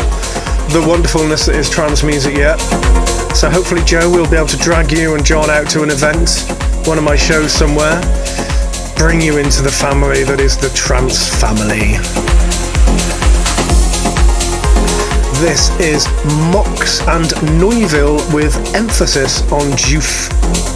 the 0.73 0.85
wonderfulness 0.87 1.47
that 1.47 1.57
is 1.57 1.69
trance 1.69 2.05
music 2.05 2.37
yet. 2.37 2.59
So 3.35 3.51
hopefully, 3.51 3.83
Jo 3.85 4.09
will 4.09 4.31
be 4.31 4.37
able 4.37 4.49
to 4.49 4.59
drag 4.59 4.93
you 4.93 5.17
and 5.17 5.25
John 5.25 5.51
out 5.51 5.69
to 5.71 5.83
an 5.83 5.91
event, 5.91 6.47
one 6.87 6.99
of 6.99 7.05
my 7.05 7.17
shows 7.17 7.53
somewhere, 7.53 8.01
bring 8.97 9.21
you 9.21 9.39
into 9.39 9.61
the 9.61 9.73
family 9.73 10.23
that 10.25 10.39
is 10.39 10.57
the 10.57 10.71
trance 10.71 11.29
family. 11.41 12.32
This 15.43 15.77
is 15.81 16.07
Mox 16.53 17.01
and 17.09 17.59
Neuville 17.59 18.21
with 18.33 18.55
emphasis 18.77 19.43
on 19.51 19.73
Joof. 19.73 20.72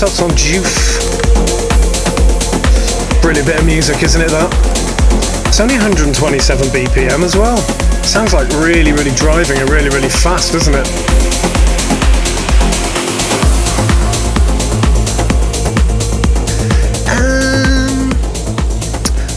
That's 0.00 0.22
on 0.22 0.30
Joof. 0.30 1.20
Brilliant 3.20 3.46
bit 3.46 3.60
of 3.60 3.66
music, 3.66 4.02
isn't 4.02 4.22
it? 4.22 4.30
That. 4.30 4.48
It's 5.46 5.60
only 5.60 5.74
127 5.74 6.68
BPM 6.68 7.22
as 7.22 7.36
well. 7.36 7.58
Sounds 8.02 8.32
like 8.32 8.48
really, 8.64 8.92
really 8.92 9.10
driving 9.10 9.58
and 9.58 9.68
really, 9.68 9.90
really 9.90 10.08
fast, 10.08 10.54
doesn't 10.54 10.72
it? 10.72 10.88
Um, 17.12 18.08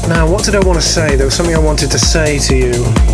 now, 0.08 0.32
what 0.32 0.46
did 0.46 0.56
I 0.56 0.66
want 0.66 0.80
to 0.80 0.88
say? 0.88 1.18
There 1.18 1.26
was 1.26 1.36
something 1.36 1.56
I 1.56 1.60
wanted 1.60 1.92
to 1.92 2.00
say 2.00 2.40
to 2.40 2.56
you. 2.56 3.13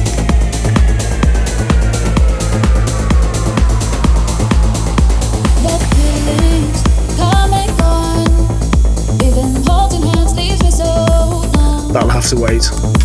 To 12.29 12.35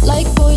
Like 0.03 0.29
boy- 0.35 0.54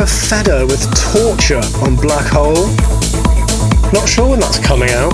Myra 0.00 0.08
Feder 0.08 0.66
with 0.66 0.80
Torture 1.12 1.60
on 1.84 1.94
Black 1.94 2.26
Hole. 2.32 2.66
Not 3.92 4.08
sure 4.08 4.30
when 4.30 4.40
that's 4.40 4.58
coming 4.58 4.88
out. 4.88 5.12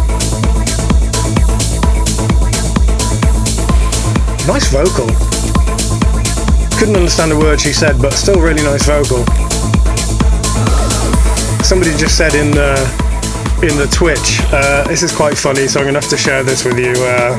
Nice 4.47 4.70
vocal. 4.70 5.09
Couldn't 6.78 6.95
understand 6.95 7.32
a 7.32 7.37
word 7.37 7.61
she 7.61 7.72
said, 7.72 8.01
but 8.01 8.12
still 8.12 8.41
really 8.41 8.62
nice 8.62 8.87
vocal. 8.87 9.26
Somebody 11.64 11.91
just 11.97 12.16
said 12.16 12.37
in 12.37 12.53
the 12.53 12.78
in 13.62 13.76
the 13.78 13.89
Twitch, 13.93 14.39
uh, 14.53 14.87
this 14.87 15.03
is 15.03 15.11
quite 15.12 15.37
funny, 15.37 15.66
so 15.66 15.80
I'm 15.80 15.87
gonna 15.87 16.01
have 16.01 16.11
to 16.11 16.16
share 16.16 16.45
this 16.45 16.64
with 16.64 16.78
you. 16.78 16.93
Uh, 16.97 17.37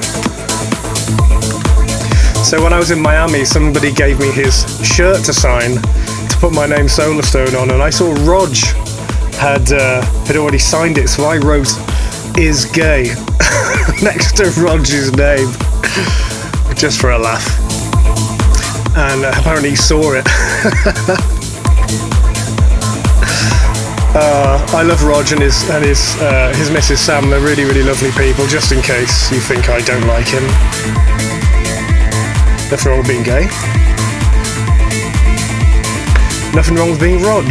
so 2.43 2.61
when 2.61 2.73
I 2.73 2.77
was 2.77 2.91
in 2.91 2.99
Miami, 2.99 3.45
somebody 3.45 3.93
gave 3.93 4.19
me 4.19 4.31
his 4.31 4.65
shirt 4.85 5.23
to 5.23 5.33
sign 5.33 5.77
put 6.39 6.53
my 6.53 6.67
name 6.67 6.85
Solarstone 6.85 7.59
on, 7.59 7.71
and 7.71 7.81
I 7.81 7.89
saw 7.89 8.13
Rog 8.29 8.55
had 9.35 9.71
uh, 9.71 10.01
had 10.25 10.35
already 10.35 10.59
signed 10.59 10.97
it, 10.97 11.09
so 11.09 11.23
I 11.25 11.37
wrote 11.37 11.67
"is 12.37 12.65
gay" 12.65 13.05
next 14.03 14.37
to 14.37 14.51
Rog's 14.61 15.11
name 15.13 15.51
just 16.75 17.01
for 17.01 17.11
a 17.11 17.17
laugh, 17.17 17.47
and 18.95 19.25
uh, 19.25 19.33
apparently 19.35 19.71
he 19.71 19.75
saw 19.75 20.13
it. 20.15 20.27
Uh, 24.19 24.65
I 24.69 24.81
love 24.81 25.03
Rog 25.03 25.31
and 25.31 25.41
his 25.41 25.69
and 25.69 25.85
his 25.85 26.15
uh, 26.19 26.51
his 26.55 26.71
Mrs. 26.71 26.97
Sam. 26.97 27.29
They're 27.29 27.39
really 27.39 27.65
really 27.65 27.83
lovely 27.83 28.09
people. 28.11 28.47
Just 28.47 28.71
in 28.71 28.81
case 28.81 29.31
you 29.31 29.39
think 29.39 29.69
I 29.69 29.79
don't 29.81 30.07
like 30.07 30.25
him. 30.25 30.41
Wrong 32.83 32.97
with 32.97 33.07
being 33.07 33.21
gay. 33.21 33.76
Nothing 36.57 36.75
wrong 36.77 36.89
with 36.89 36.99
being 36.99 37.21
Rog. 37.21 37.45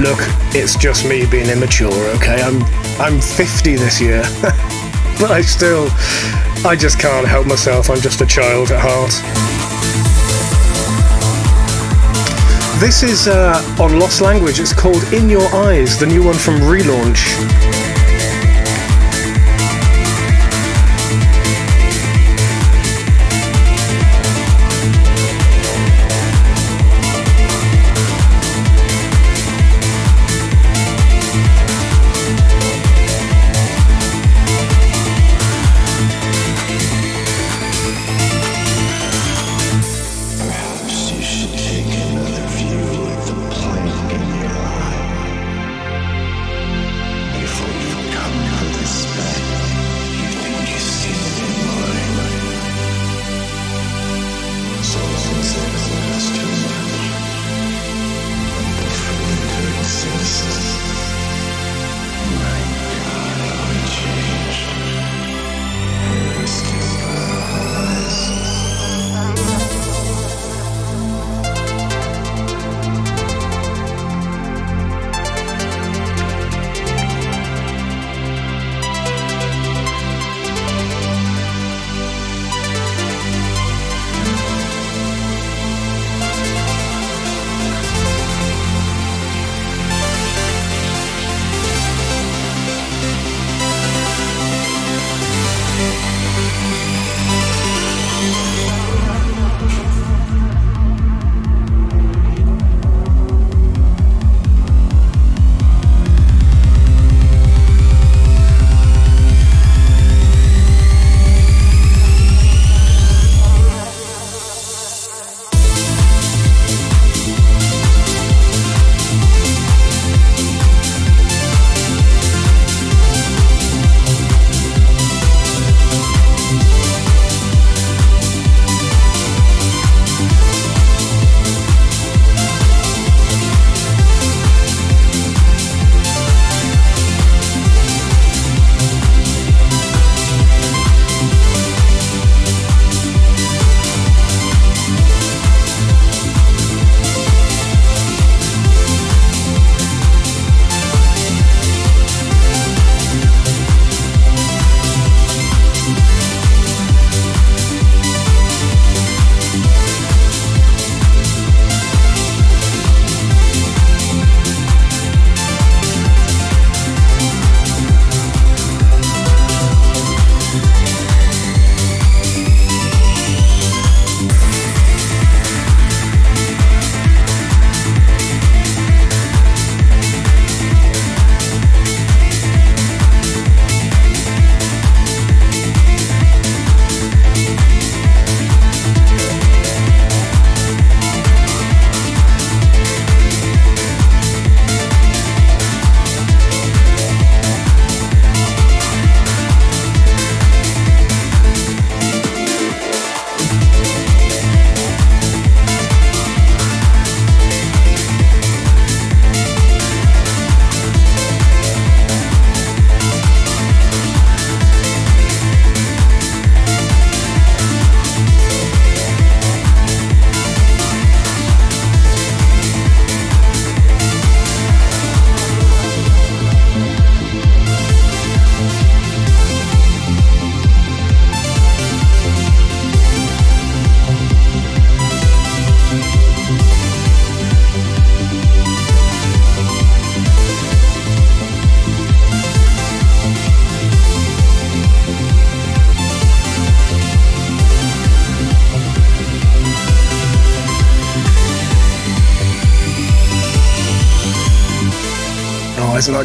Look, 0.00 0.20
it's 0.54 0.76
just 0.76 1.04
me 1.04 1.26
being 1.26 1.48
immature, 1.48 1.90
okay? 2.14 2.40
I'm 2.40 2.62
I'm 3.00 3.20
50 3.20 3.74
this 3.74 4.00
year. 4.00 4.22
but 5.18 5.32
I 5.32 5.40
still 5.40 5.88
I 6.64 6.76
just 6.78 7.00
can't 7.00 7.26
help 7.26 7.48
myself. 7.48 7.90
I'm 7.90 8.00
just 8.00 8.20
a 8.20 8.26
child 8.26 8.70
at 8.70 8.78
heart. 8.80 9.10
This 12.78 13.02
is 13.02 13.26
uh, 13.26 13.60
on 13.80 13.98
Lost 13.98 14.20
Language. 14.20 14.60
It's 14.60 14.72
called 14.72 15.02
In 15.12 15.28
Your 15.28 15.52
Eyes, 15.52 15.98
the 15.98 16.06
new 16.06 16.22
one 16.22 16.36
from 16.36 16.60
Relaunch. 16.60 17.63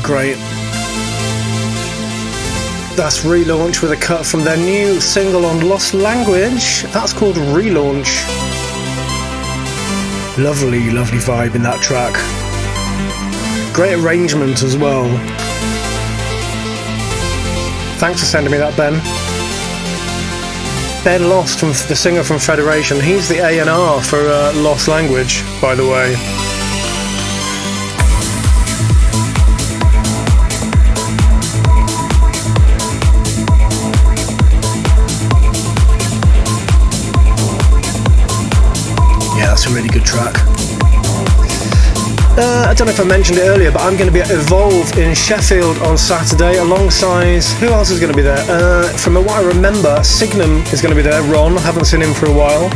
Great? 0.03 0.35
That's 2.95 3.23
Relaunch 3.23 3.81
with 3.81 3.91
a 3.91 3.95
cut 3.95 4.25
from 4.25 4.43
their 4.43 4.57
new 4.57 4.99
single 4.99 5.45
on 5.45 5.67
Lost 5.67 5.93
Language. 5.93 6.83
That's 6.91 7.13
called 7.13 7.35
Relaunch. 7.35 8.27
Lovely, 10.37 10.89
lovely 10.91 11.17
vibe 11.17 11.55
in 11.55 11.63
that 11.63 11.81
track. 11.81 12.13
Great 13.73 13.93
arrangement 13.93 14.63
as 14.63 14.77
well. 14.77 15.07
Thanks 17.99 18.19
for 18.19 18.25
sending 18.25 18.51
me 18.51 18.57
that, 18.57 18.75
Ben. 18.77 18.93
Ben 21.03 21.29
Lost, 21.29 21.59
from 21.59 21.69
the 21.69 21.95
singer 21.95 22.23
from 22.23 22.39
Federation, 22.39 22.99
he's 22.99 23.29
the 23.29 23.37
A&R 23.39 24.01
for 24.01 24.19
uh, 24.19 24.53
Lost 24.55 24.87
Language, 24.87 25.43
by 25.61 25.75
the 25.75 25.87
way. 25.87 26.48
A 39.69 39.73
really 39.73 39.89
good 39.89 40.05
track. 40.05 40.33
Uh, 42.37 42.65
I 42.67 42.73
don't 42.73 42.87
know 42.87 42.93
if 42.93 42.99
I 42.99 43.03
mentioned 43.03 43.37
it 43.37 43.43
earlier, 43.43 43.71
but 43.71 43.81
I'm 43.81 43.97
going 43.97 44.07
to 44.07 44.13
be 44.13 44.21
at 44.21 44.31
Evolve 44.31 44.97
in 44.97 45.13
Sheffield 45.13 45.77
on 45.79 45.97
Saturday 45.97 46.57
alongside. 46.57 47.43
Who 47.59 47.67
else 47.67 47.91
is 47.91 47.99
going 47.99 48.11
to 48.11 48.15
be 48.15 48.23
there? 48.23 48.43
Uh, 48.49 48.87
from 48.97 49.15
what 49.15 49.31
I 49.31 49.43
remember, 49.43 50.01
Signum 50.03 50.63
is 50.73 50.81
going 50.81 50.95
to 50.95 50.95
be 50.95 51.01
there. 51.01 51.21
Ron, 51.23 51.57
I 51.57 51.61
haven't 51.61 51.85
seen 51.85 52.01
him 52.01 52.13
for 52.13 52.27
a 52.27 52.33
while. 52.33 52.71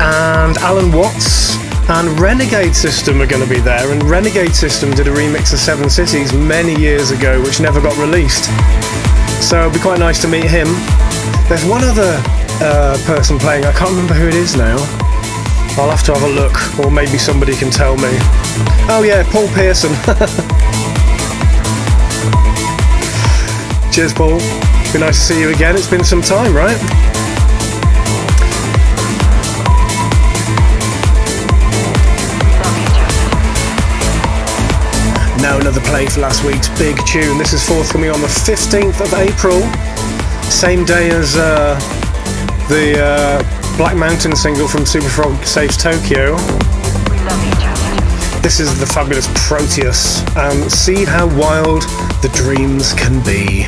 And 0.00 0.56
Allen 0.58 0.92
Watts 0.92 1.56
And 1.90 2.20
Renegade 2.20 2.76
System 2.76 3.20
are 3.20 3.26
going 3.26 3.42
to 3.42 3.48
be 3.48 3.58
there, 3.58 3.90
and 3.90 4.00
Renegade 4.04 4.54
System 4.54 4.92
did 4.92 5.08
a 5.08 5.10
remix 5.10 5.52
of 5.52 5.58
Seven 5.58 5.90
Cities 5.90 6.32
many 6.32 6.74
years 6.80 7.10
ago, 7.10 7.42
which 7.42 7.58
never 7.58 7.80
got 7.80 7.98
released. 7.98 8.44
So 9.42 9.58
it'll 9.58 9.72
be 9.72 9.80
quite 9.80 9.98
nice 9.98 10.22
to 10.22 10.28
meet 10.28 10.44
him. 10.44 10.68
There's 11.48 11.64
one 11.64 11.82
other 11.82 12.22
uh, 12.62 12.96
person 13.06 13.40
playing, 13.40 13.64
I 13.64 13.72
can't 13.72 13.90
remember 13.90 14.14
who 14.14 14.28
it 14.28 14.34
is 14.34 14.56
now. 14.56 14.76
I'll 15.80 15.88
have 15.88 16.04
to 16.04 16.12
have 16.12 16.22
a 16.22 16.28
look, 16.28 16.78
or 16.78 16.90
maybe 16.90 17.16
somebody 17.16 17.56
can 17.56 17.70
tell 17.70 17.96
me. 17.96 18.10
Oh, 18.92 19.02
yeah, 19.02 19.22
Paul 19.32 19.48
Pearson. 19.54 19.94
Cheers, 23.90 24.12
Paul. 24.12 24.40
Be 24.92 24.98
nice 24.98 25.16
to 25.16 25.24
see 25.32 25.40
you 25.40 25.48
again. 25.48 25.76
It's 25.76 25.88
been 25.88 26.04
some 26.04 26.20
time, 26.20 26.54
right? 26.54 26.76
Now 35.40 35.56
another 35.58 35.80
play 35.80 36.08
for 36.08 36.20
last 36.20 36.44
week's 36.44 36.68
big 36.78 36.98
tune. 37.06 37.38
This 37.38 37.54
is 37.54 37.66
forthcoming 37.66 38.10
on 38.10 38.20
the 38.20 38.26
15th 38.26 39.00
of 39.00 39.14
April, 39.14 39.62
same 40.50 40.84
day 40.84 41.08
as 41.08 41.38
uh, 41.38 41.80
the 42.68 43.02
uh, 43.02 43.59
Black 43.80 43.96
Mountain 43.96 44.36
single 44.36 44.68
from 44.68 44.82
Superfrog 44.82 45.42
Saves 45.46 45.74
Tokyo. 45.74 46.36
This 48.42 48.60
is 48.60 48.78
the 48.78 48.84
fabulous 48.84 49.26
Proteus, 49.48 50.22
and 50.36 50.70
see 50.70 51.06
how 51.06 51.26
wild 51.38 51.80
the 52.20 52.30
dreams 52.34 52.92
can 52.92 53.24
be. 53.24 53.64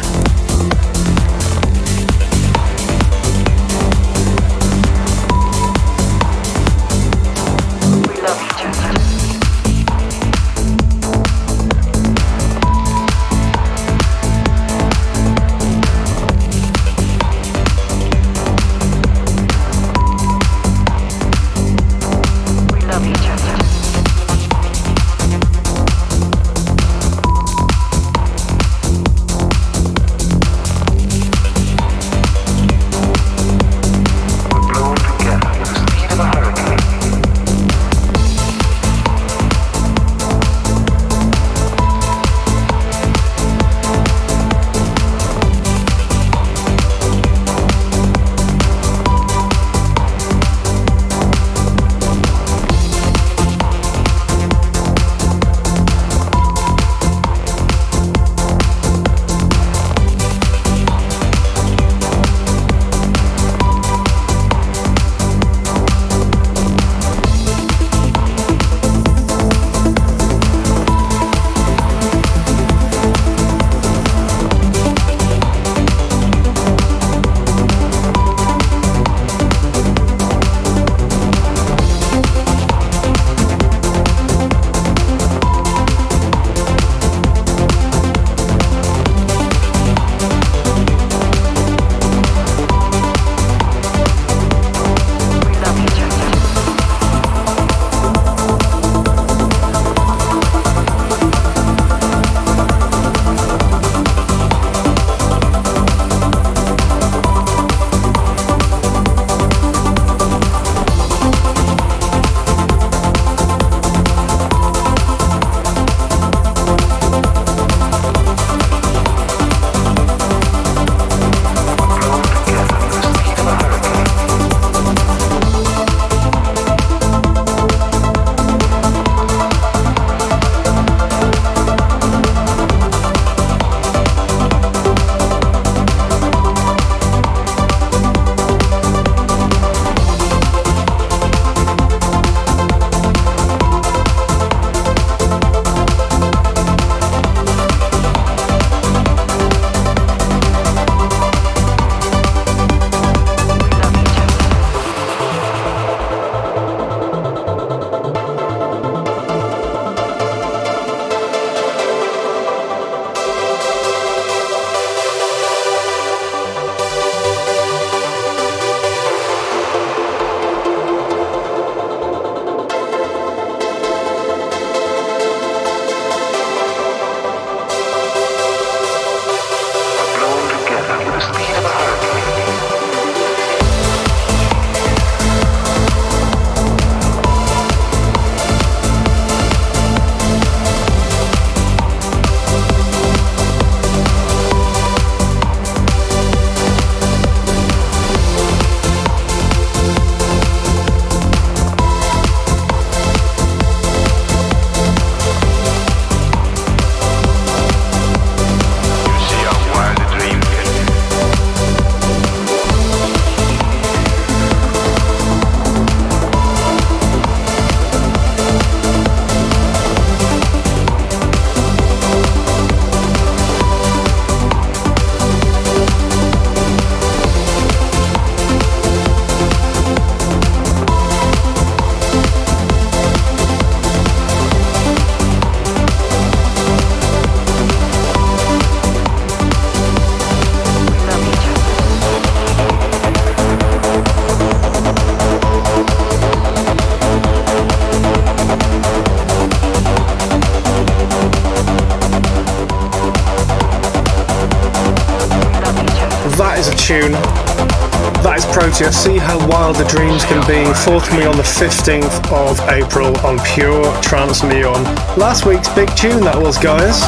Dreams 259.92 260.24
can 260.24 260.40
be. 260.48 260.72
Forthcoming 260.72 261.26
on 261.26 261.36
the 261.36 261.42
15th 261.42 262.32
of 262.32 262.58
April 262.70 263.14
on 263.26 263.38
Pure 263.40 263.84
Trance 264.00 264.42
Neon. 264.42 264.82
Last 265.18 265.44
week's 265.44 265.68
big 265.68 265.94
tune 265.94 266.24
that 266.24 266.34
was, 266.34 266.56
guys. 266.56 267.02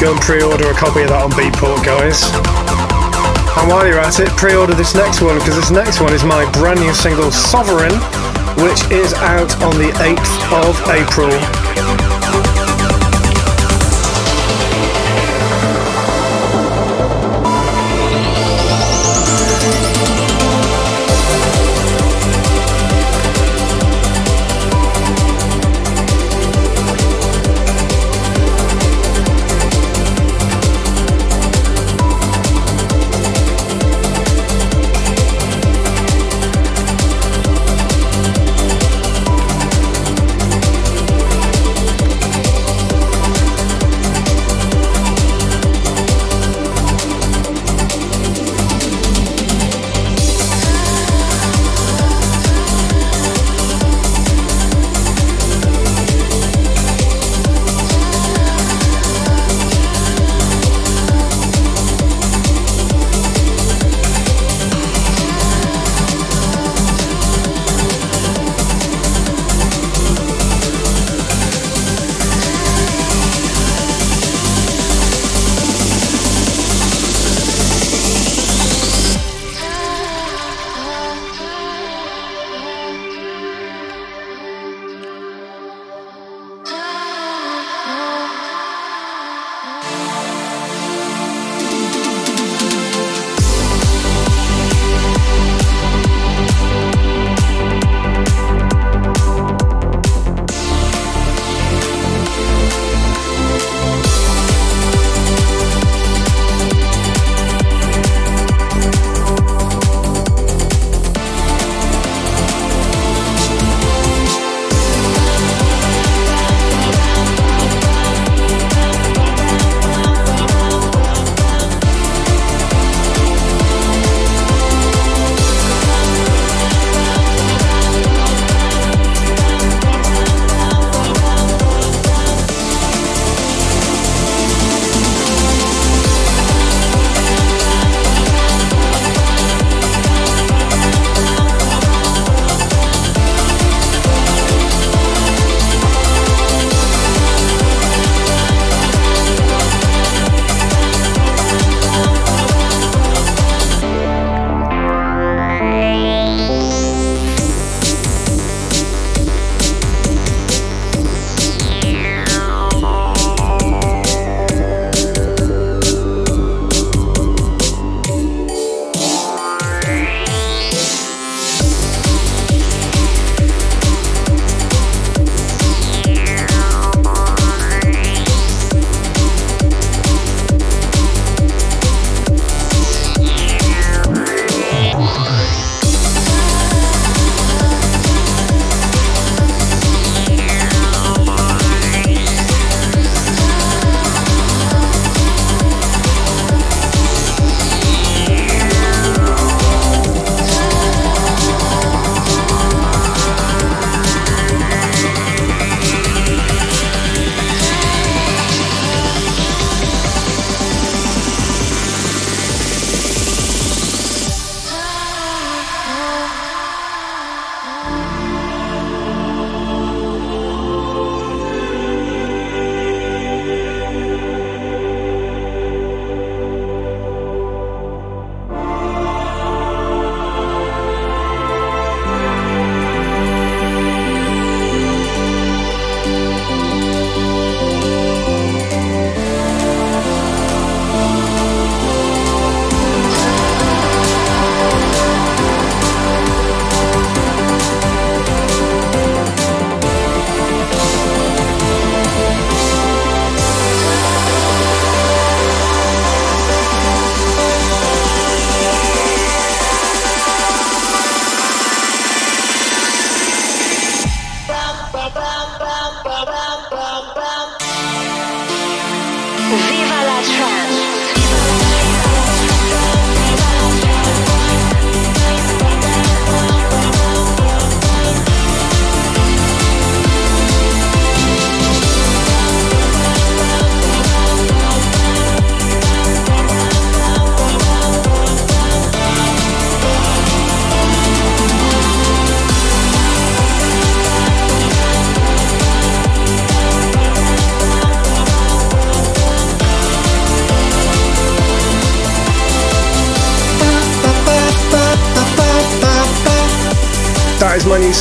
Go 0.00 0.12
and 0.12 0.20
pre-order 0.22 0.70
a 0.70 0.74
copy 0.74 1.02
of 1.02 1.08
that 1.10 1.22
on 1.22 1.30
Beatport, 1.32 1.84
guys. 1.84 2.65
And 3.56 3.68
while 3.68 3.86
you're 3.86 3.98
at 3.98 4.20
it, 4.20 4.28
pre-order 4.36 4.74
this 4.74 4.94
next 4.94 5.22
one 5.22 5.38
because 5.38 5.56
this 5.56 5.70
next 5.70 6.00
one 6.00 6.12
is 6.12 6.24
my 6.24 6.50
brand 6.52 6.80
new 6.80 6.92
single 6.92 7.30
Sovereign, 7.30 7.94
which 8.62 8.84
is 8.90 9.14
out 9.14 9.50
on 9.62 9.76
the 9.78 9.90
8th 9.96 10.52
of 10.52 10.76
April. 10.90 11.55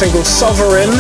Single, 0.06 0.24
Sovereign. 0.24 0.92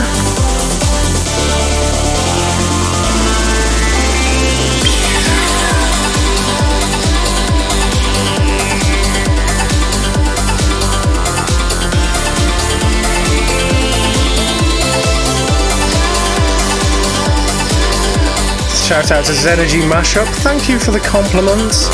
Shout 18.85 19.11
out 19.11 19.25
to 19.25 19.33
Zenergy 19.33 19.81
Mashup. 19.81 20.25
Thank 20.41 20.69
you 20.69 20.79
for 20.79 20.91
the 20.91 20.99
compliments. 20.99 21.89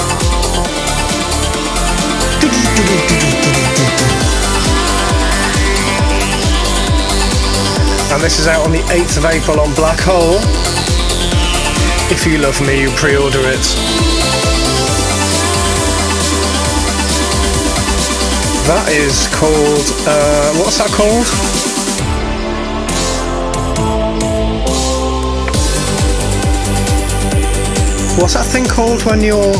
And 8.11 8.21
this 8.21 8.39
is 8.39 8.47
out 8.47 8.65
on 8.65 8.73
the 8.73 8.83
8th 8.91 9.17
of 9.19 9.25
April 9.25 9.61
on 9.61 9.73
Black 9.73 9.97
Hole. 10.01 10.35
If 12.11 12.27
you 12.27 12.39
love 12.39 12.59
me, 12.59 12.81
you 12.81 12.89
pre 12.91 13.15
order 13.15 13.39
it. 13.39 13.63
That 18.67 18.89
is 18.91 19.27
called. 19.33 19.87
Uh, 20.05 20.51
what's 20.59 20.77
that 20.79 20.91
called? 20.91 21.25
What's 28.19 28.33
that 28.33 28.45
thing 28.45 28.65
called 28.65 29.03
when 29.05 29.21
you're 29.21 29.53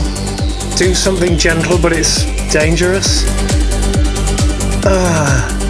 do 0.76 0.94
something 0.94 1.38
gentle 1.38 1.78
but 1.78 1.94
it's 1.94 2.26
dangerous? 2.52 3.24
Ah. 4.86 5.61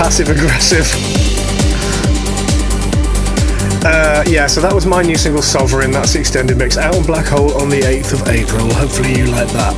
Passive 0.00 0.30
aggressive. 0.30 0.86
Uh, 3.84 4.24
yeah, 4.26 4.46
so 4.46 4.62
that 4.62 4.72
was 4.72 4.86
my 4.86 5.02
new 5.02 5.18
single 5.18 5.42
Sovereign. 5.42 5.90
That's 5.90 6.14
the 6.14 6.20
extended 6.20 6.56
mix 6.56 6.78
out 6.78 6.96
on 6.96 7.04
Black 7.04 7.26
Hole 7.26 7.52
on 7.60 7.68
the 7.68 7.80
8th 7.80 8.14
of 8.14 8.28
April. 8.28 8.72
Hopefully 8.72 9.14
you 9.14 9.26
like 9.26 9.48
that. 9.48 9.76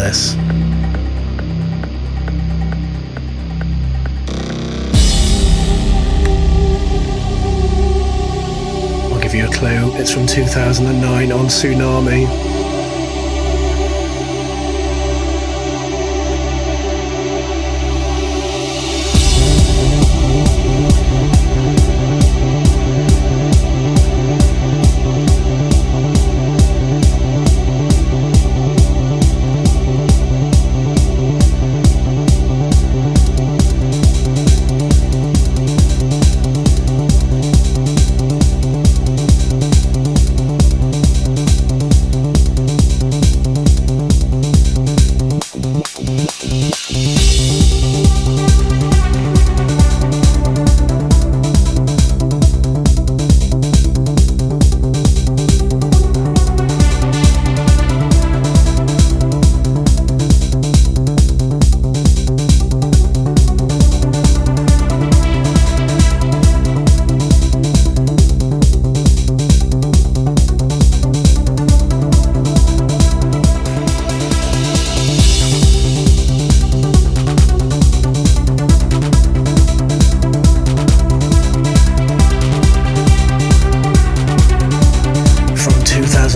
This. 0.00 0.34
I'll 9.12 9.20
give 9.20 9.34
you 9.34 9.46
a 9.46 9.52
clue. 9.52 9.94
It's 9.96 10.12
from 10.12 10.26
2009 10.26 11.32
on 11.32 11.46
Tsunami. 11.46 12.49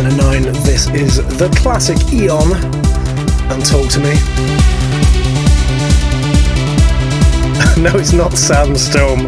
2009, 0.04 0.52
this 0.64 0.86
is 0.90 1.16
the 1.38 1.48
classic 1.62 1.96
Eon. 2.12 2.52
And 3.50 3.64
talk 3.64 3.88
to 3.92 4.00
me. 4.00 4.12
no, 7.82 7.98
it's 7.98 8.12
not 8.12 8.34
Sandstorm. 8.34 9.20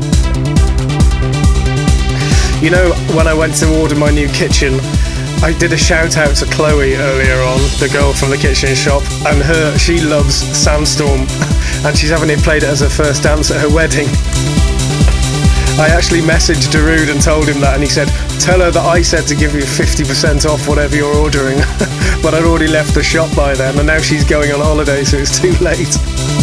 You 2.63 2.71
know, 2.71 2.93
when 3.17 3.27
I 3.27 3.33
went 3.33 3.55
to 3.57 3.81
order 3.81 3.95
my 3.95 4.11
new 4.11 4.29
kitchen, 4.29 4.75
I 5.43 5.57
did 5.59 5.73
a 5.73 5.79
shout 5.79 6.19
out 6.19 6.37
to 6.37 6.47
Chloe 6.47 6.95
earlier 6.95 7.41
on, 7.41 7.61
the 7.81 7.89
girl 7.91 8.13
from 8.13 8.29
the 8.31 8.37
kitchen 8.37 8.75
shop, 8.75 9.03
and 9.27 9.43
her, 9.43 9.79
she 9.79 10.01
loves 10.01 10.35
Sandstorm, 10.35 11.21
and 11.87 11.97
she's 11.97 12.11
having 12.11 12.29
it 12.29 12.41
played 12.41 12.65
as 12.65 12.81
her 12.81 12.89
first 12.89 13.23
dance 13.23 13.51
at 13.51 13.61
her 13.63 13.75
wedding. 13.75 14.09
I 15.79 15.89
actually 15.89 16.21
messaged 16.21 16.73
Darude 16.73 17.11
and 17.11 17.21
told 17.21 17.49
him 17.49 17.61
that, 17.61 17.75
and 17.75 17.83
he 17.83 17.89
said, 17.89 18.09
Tell 18.39 18.61
her 18.61 18.71
that 18.71 18.85
I 18.85 19.03
said 19.03 19.27
to 19.29 19.35
give 19.35 19.55
you 19.55 19.63
50% 19.63 20.47
off 20.47 20.69
whatever 20.69 20.95
you're 20.95 21.15
ordering. 21.15 21.59
but 22.23 22.35
I'd 22.35 22.45
already 22.45 22.69
left 22.69 22.95
the 22.95 23.03
shop 23.03 23.35
by 23.35 23.55
then, 23.55 23.79
and 23.79 23.87
now 23.87 23.99
she's 23.99 24.25
going 24.25 24.53
on 24.53 24.61
holiday, 24.61 25.05
so 25.05 25.17
it's 25.19 25.41
too 25.41 25.53
late. 25.65 26.36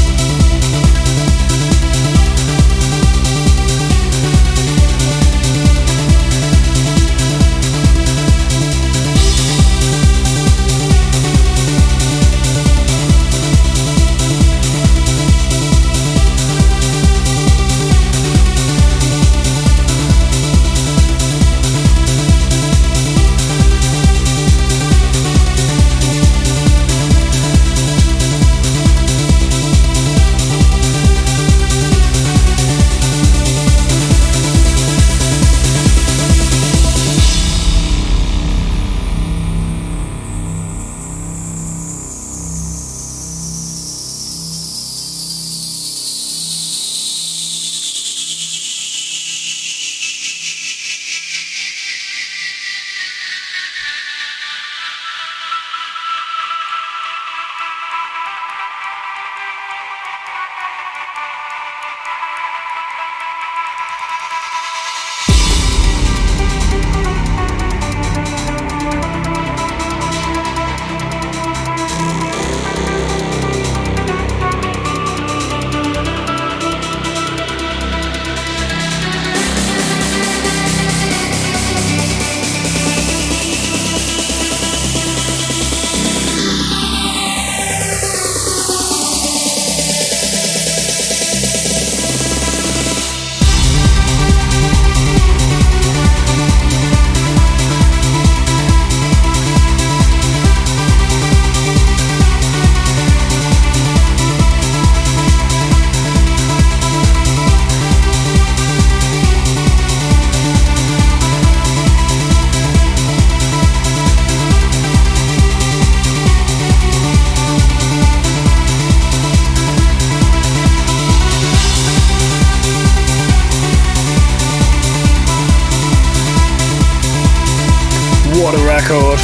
Record. 128.74 129.22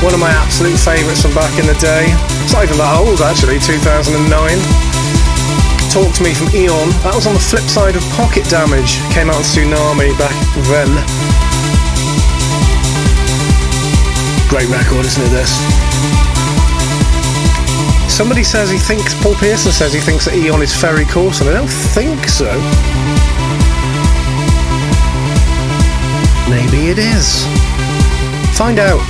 One 0.00 0.16
of 0.16 0.20
my 0.20 0.32
absolute 0.32 0.80
favourites 0.80 1.20
from 1.20 1.36
back 1.36 1.52
in 1.60 1.68
the 1.68 1.76
day. 1.76 2.08
It's 2.40 2.56
not 2.56 2.64
even 2.64 2.80
that 2.80 2.96
old 2.96 3.20
actually, 3.20 3.60
2009. 3.60 4.16
Talk 5.92 6.08
to 6.16 6.22
Me 6.24 6.32
from 6.32 6.48
Eon. 6.56 6.88
That 7.04 7.12
was 7.12 7.28
on 7.28 7.36
the 7.36 7.44
flip 7.44 7.68
side 7.68 8.00
of 8.00 8.04
Pocket 8.16 8.48
Damage. 8.48 8.96
Came 9.12 9.28
out 9.28 9.36
on 9.36 9.44
Tsunami 9.44 10.16
back 10.16 10.32
then. 10.72 10.88
Great 14.48 14.72
record, 14.72 15.04
isn't 15.04 15.20
it 15.20 15.32
this? 15.36 15.52
Somebody 18.08 18.40
says 18.40 18.72
he 18.72 18.80
thinks, 18.80 19.12
Paul 19.20 19.36
Pearson 19.36 19.68
says 19.68 19.92
he 19.92 20.00
thinks 20.00 20.24
that 20.24 20.32
Eon 20.32 20.64
is 20.64 20.72
Ferry 20.72 21.04
Corsten. 21.04 21.44
I 21.44 21.60
don't 21.60 21.68
think 21.68 22.24
so. 22.24 22.48
Maybe 26.48 26.88
it 26.88 26.96
is. 26.96 27.44
Find 28.54 28.78
out. 28.78 29.00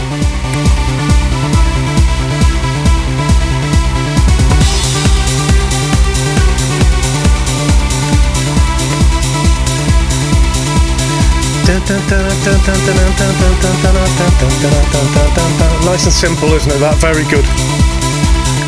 Nice 15.85 16.05
and 16.05 16.13
simple, 16.13 16.53
isn't 16.55 16.73
it? 16.73 16.79
That 16.79 16.97
very 17.01 17.25
good. 17.25 17.45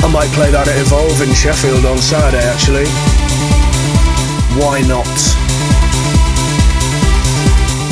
I 0.05 0.11
might 0.12 0.31
play 0.33 0.51
that 0.51 0.68
at 0.68 0.77
Evolve 0.79 1.22
in 1.22 1.33
Sheffield 1.33 1.87
on 1.87 1.99
Saturday, 1.99 2.45
actually. 2.45 2.85
Why 4.61 4.83
not? 4.83 5.34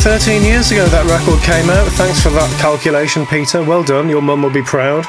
13 0.03 0.43
years 0.43 0.73
ago 0.73 0.85
that 0.89 1.07
record 1.07 1.41
came 1.45 1.71
out. 1.71 1.87
Thanks 1.93 2.21
for 2.21 2.31
that 2.31 2.51
calculation, 2.59 3.25
Peter. 3.25 3.63
Well 3.63 3.85
done. 3.85 4.09
Your 4.09 4.21
mum 4.21 4.43
will 4.43 4.51
be 4.51 4.61
proud. 4.61 5.07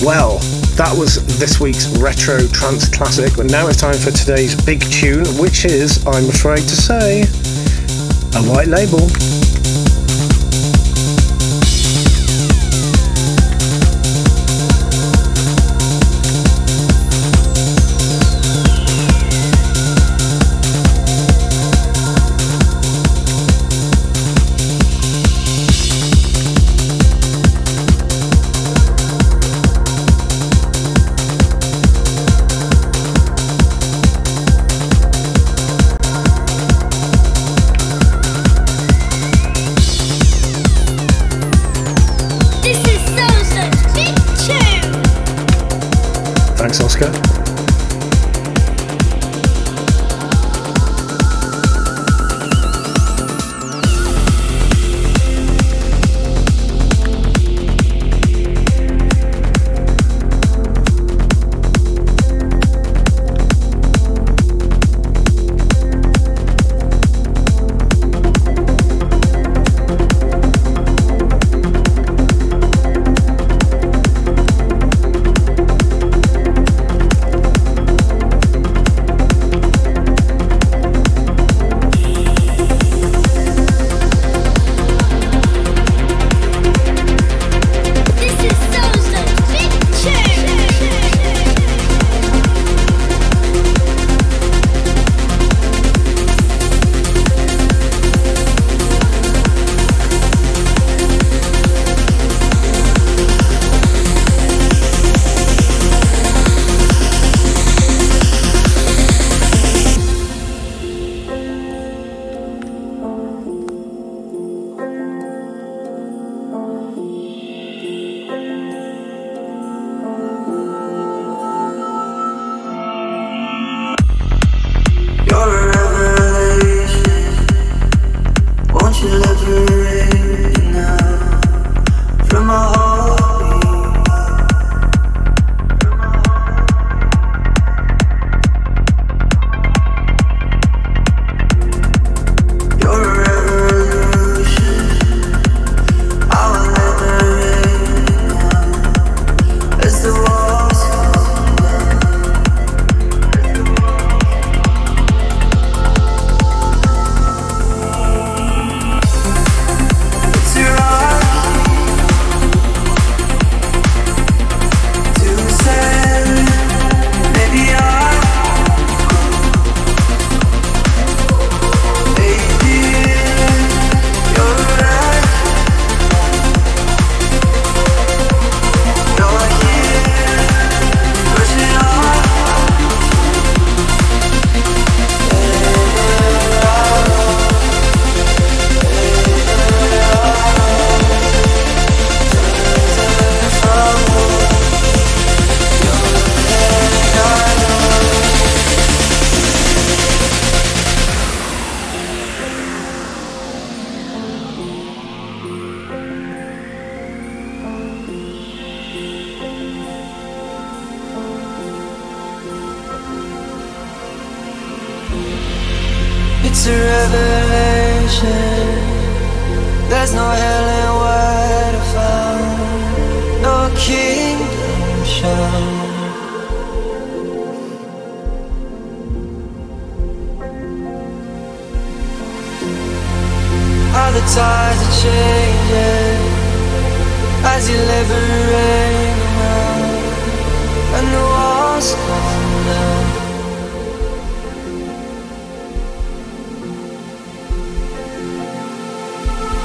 Well, 0.00 0.38
that 0.80 0.94
was 0.96 1.20
this 1.38 1.60
week's 1.60 1.86
Retro 1.98 2.46
Trance 2.48 2.88
Classic, 2.88 3.30
but 3.36 3.44
now 3.44 3.68
it's 3.68 3.76
time 3.76 3.92
for 3.92 4.10
today's 4.10 4.56
big 4.64 4.80
tune, 4.90 5.26
which 5.36 5.66
is, 5.66 6.00
I'm 6.06 6.30
afraid 6.30 6.64
to 6.64 6.76
say, 6.76 7.28
a 8.32 8.42
white 8.48 8.68
label. 8.68 9.04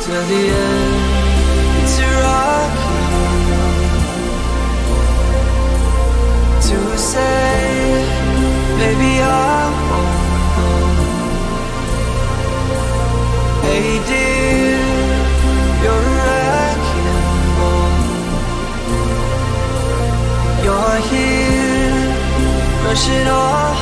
Till 0.09 0.25
the 0.25 0.33
end, 0.33 1.83
it's 1.83 1.97
a 1.99 2.09
rocky 2.25 2.97
road 3.11 3.93
to 6.67 6.77
say, 6.97 7.53
maybe 8.79 9.11
I 9.21 9.69
won't. 9.89 11.13
Hey 13.65 13.87
dear, 14.09 14.81
you're 15.83 16.05
a 16.05 16.17
wrecking. 16.17 17.21
You're 20.65 21.01
here, 21.11 22.01
off, 23.27 23.79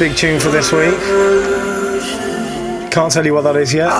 big 0.00 0.16
tune 0.16 0.40
for 0.40 0.48
this 0.48 0.72
week. 0.72 0.98
Can't 2.90 3.12
tell 3.12 3.26
you 3.26 3.34
what 3.34 3.42
that 3.42 3.54
is 3.56 3.74
yet. 3.74 3.90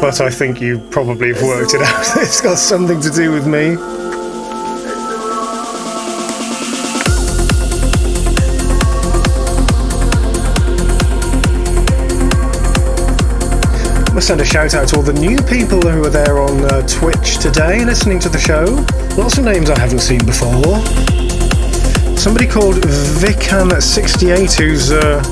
But 0.00 0.20
I 0.20 0.30
think 0.30 0.60
you 0.60 0.78
probably 0.78 1.34
have 1.34 1.42
worked 1.42 1.74
it 1.74 1.82
out. 1.82 2.06
it's 2.16 2.40
got 2.40 2.58
something 2.58 3.00
to 3.00 3.10
do 3.10 3.32
with 3.32 3.48
me. 3.48 3.74
Must 14.14 14.28
send 14.28 14.40
a 14.40 14.44
shout 14.44 14.74
out 14.74 14.86
to 14.90 14.96
all 14.98 15.02
the 15.02 15.12
new 15.12 15.38
people 15.42 15.80
who 15.82 16.04
are 16.04 16.10
there 16.10 16.38
on 16.38 16.64
uh, 16.66 16.86
Twitch 16.86 17.38
today 17.38 17.84
listening 17.84 18.20
to 18.20 18.28
the 18.28 18.38
show. 18.38 18.64
Lots 19.20 19.38
of 19.38 19.44
names 19.44 19.70
I 19.70 19.78
haven't 19.80 19.98
seen 19.98 20.24
before. 20.24 21.17
Somebody 22.18 22.48
called 22.48 22.74
Vican68 22.74 24.58
who's 24.58 24.90
uh, 24.90 25.22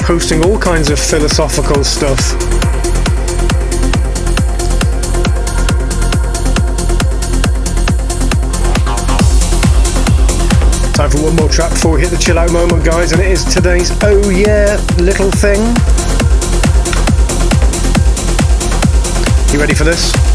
posting 0.00 0.44
all 0.44 0.58
kinds 0.58 0.90
of 0.90 0.98
philosophical 0.98 1.82
stuff. 1.82 2.18
Time 10.92 11.10
for 11.10 11.22
one 11.22 11.34
more 11.36 11.48
track 11.48 11.70
before 11.70 11.94
we 11.94 12.02
hit 12.02 12.10
the 12.10 12.18
chill 12.18 12.38
out 12.38 12.52
moment, 12.52 12.84
guys, 12.84 13.12
and 13.12 13.22
it 13.22 13.28
is 13.28 13.42
today's 13.42 13.90
Oh 14.02 14.28
Yeah 14.28 14.76
Little 14.98 15.30
Thing. 15.30 15.60
You 19.50 19.58
ready 19.58 19.74
for 19.74 19.84
this? 19.84 20.27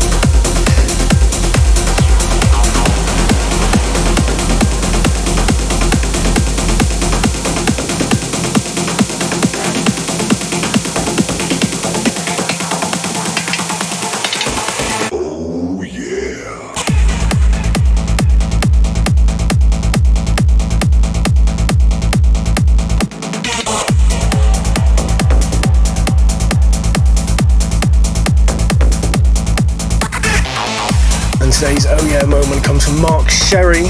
Sherry. 33.54 33.86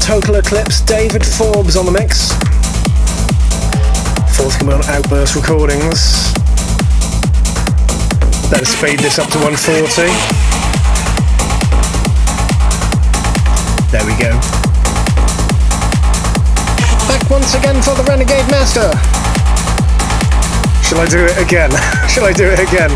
Total 0.00 0.34
Eclipse, 0.34 0.82
David 0.82 1.24
Forbes 1.24 1.76
on 1.76 1.86
the 1.86 1.90
mix. 1.90 2.28
Forthcoming 4.36 4.74
on 4.74 4.84
Outburst 4.84 5.34
Recordings. 5.34 6.34
Better 8.50 8.66
speed 8.66 9.00
this 9.00 9.18
up 9.18 9.30
to 9.30 9.38
140. 9.40 10.12
There 13.88 14.04
we 14.04 14.12
go. 14.20 14.36
Back 17.08 17.24
once 17.30 17.54
again 17.54 17.80
for 17.80 17.94
the 17.94 18.04
Renegade 18.06 18.44
Master. 18.50 18.92
Shall 20.86 21.00
I 21.00 21.08
do 21.08 21.24
it 21.24 21.38
again? 21.38 21.70
Shall 22.10 22.26
I 22.26 22.34
do 22.34 22.44
it 22.44 22.58
again? 22.60 22.90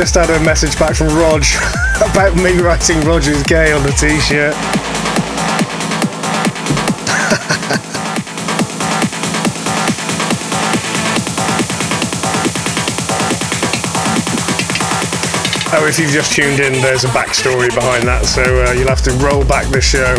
Just 0.00 0.14
had 0.14 0.30
a 0.30 0.44
message 0.46 0.78
back 0.78 0.96
from 0.96 1.08
Rog 1.08 1.44
about 2.00 2.34
me 2.34 2.58
writing 2.58 3.02
Roger's 3.02 3.42
gay 3.42 3.70
on 3.70 3.82
the 3.82 3.90
t-shirt. 3.90 4.54
Oh, 15.72 15.86
if 15.86 16.00
you've 16.00 16.10
just 16.10 16.32
tuned 16.32 16.58
in, 16.58 16.72
there's 16.80 17.04
a 17.04 17.08
backstory 17.08 17.72
behind 17.72 18.08
that, 18.08 18.26
so 18.26 18.42
uh, 18.42 18.72
you'll 18.72 18.88
have 18.88 19.02
to 19.02 19.12
roll 19.22 19.44
back 19.44 19.70
the 19.70 19.80
show. 19.80 20.16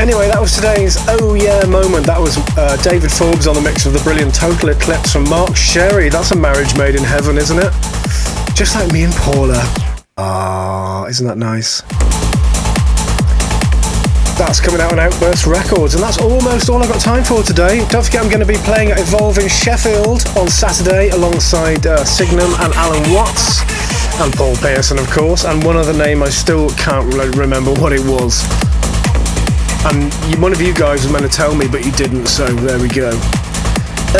Anyway, 0.00 0.26
that 0.28 0.40
was 0.40 0.52
today's 0.56 0.96
Oh 1.06 1.34
Yeah 1.34 1.64
moment. 1.66 2.06
That 2.06 2.18
was 2.18 2.38
uh, 2.56 2.76
David 2.82 3.12
Forbes 3.12 3.46
on 3.46 3.54
the 3.54 3.60
mix 3.60 3.84
of 3.86 3.92
the 3.92 4.00
brilliant 4.00 4.34
Total 4.34 4.70
Eclipse 4.70 5.12
from 5.12 5.28
Mark 5.28 5.54
Sherry. 5.54 6.08
That's 6.08 6.32
a 6.32 6.36
marriage 6.36 6.76
made 6.76 6.96
in 6.96 7.04
heaven, 7.04 7.36
isn't 7.36 7.58
it? 7.58 7.97
Just 8.58 8.74
like 8.74 8.92
me 8.92 9.04
and 9.04 9.14
Paula. 9.14 9.62
Ah, 10.16 11.06
isn't 11.06 11.24
that 11.28 11.38
nice? 11.38 11.82
That's 14.36 14.58
coming 14.58 14.80
out 14.80 14.90
on 14.90 14.98
Outburst 14.98 15.46
Records, 15.46 15.94
and 15.94 16.02
that's 16.02 16.18
almost 16.18 16.68
all 16.68 16.82
I've 16.82 16.88
got 16.88 17.00
time 17.00 17.22
for 17.22 17.44
today. 17.44 17.86
Don't 17.88 18.04
forget, 18.04 18.20
I'm 18.20 18.28
going 18.28 18.40
to 18.40 18.52
be 18.52 18.58
playing 18.66 18.90
at 18.90 18.98
Evolve 18.98 19.38
in 19.38 19.46
Sheffield 19.46 20.26
on 20.36 20.48
Saturday 20.48 21.10
alongside 21.10 21.86
uh, 21.86 22.04
Signum 22.04 22.52
and 22.58 22.74
Allen 22.74 23.14
Watts, 23.14 23.60
and 24.18 24.34
Paul 24.34 24.56
Pearson, 24.56 24.98
of 24.98 25.08
course, 25.08 25.44
and 25.44 25.62
one 25.62 25.76
other 25.76 25.96
name 25.96 26.24
I 26.24 26.28
still 26.28 26.68
can't 26.70 27.14
re- 27.14 27.30
remember 27.38 27.72
what 27.74 27.92
it 27.92 28.02
was. 28.04 28.42
And 29.86 30.12
one 30.42 30.52
of 30.52 30.60
you 30.60 30.74
guys 30.74 31.04
was 31.04 31.12
meant 31.12 31.30
to 31.30 31.30
tell 31.30 31.54
me, 31.54 31.68
but 31.68 31.86
you 31.86 31.92
didn't, 31.92 32.26
so 32.26 32.44
there 32.52 32.80
we 32.80 32.88
go. 32.88 33.12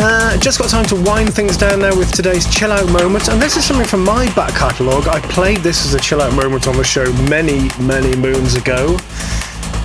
Uh, 0.01 0.39
just 0.39 0.61
got 0.61 0.69
time 0.69 0.85
to 0.85 0.95
wind 0.95 1.35
things 1.35 1.57
down 1.57 1.81
now 1.81 1.97
with 1.97 2.13
today's 2.13 2.49
chill 2.55 2.71
out 2.71 2.89
moment, 2.89 3.29
and 3.29 3.43
this 3.43 3.57
is 3.57 3.65
something 3.65 3.87
from 3.87 4.05
my 4.05 4.33
back 4.35 4.55
catalogue. 4.55 5.09
I 5.09 5.19
played 5.23 5.59
this 5.59 5.85
as 5.85 5.95
a 5.95 5.99
chill 5.99 6.21
out 6.21 6.33
moment 6.35 6.69
on 6.69 6.77
the 6.77 6.85
show 6.85 7.13
many, 7.29 7.69
many 7.81 8.15
moons 8.15 8.55
ago. 8.55 8.97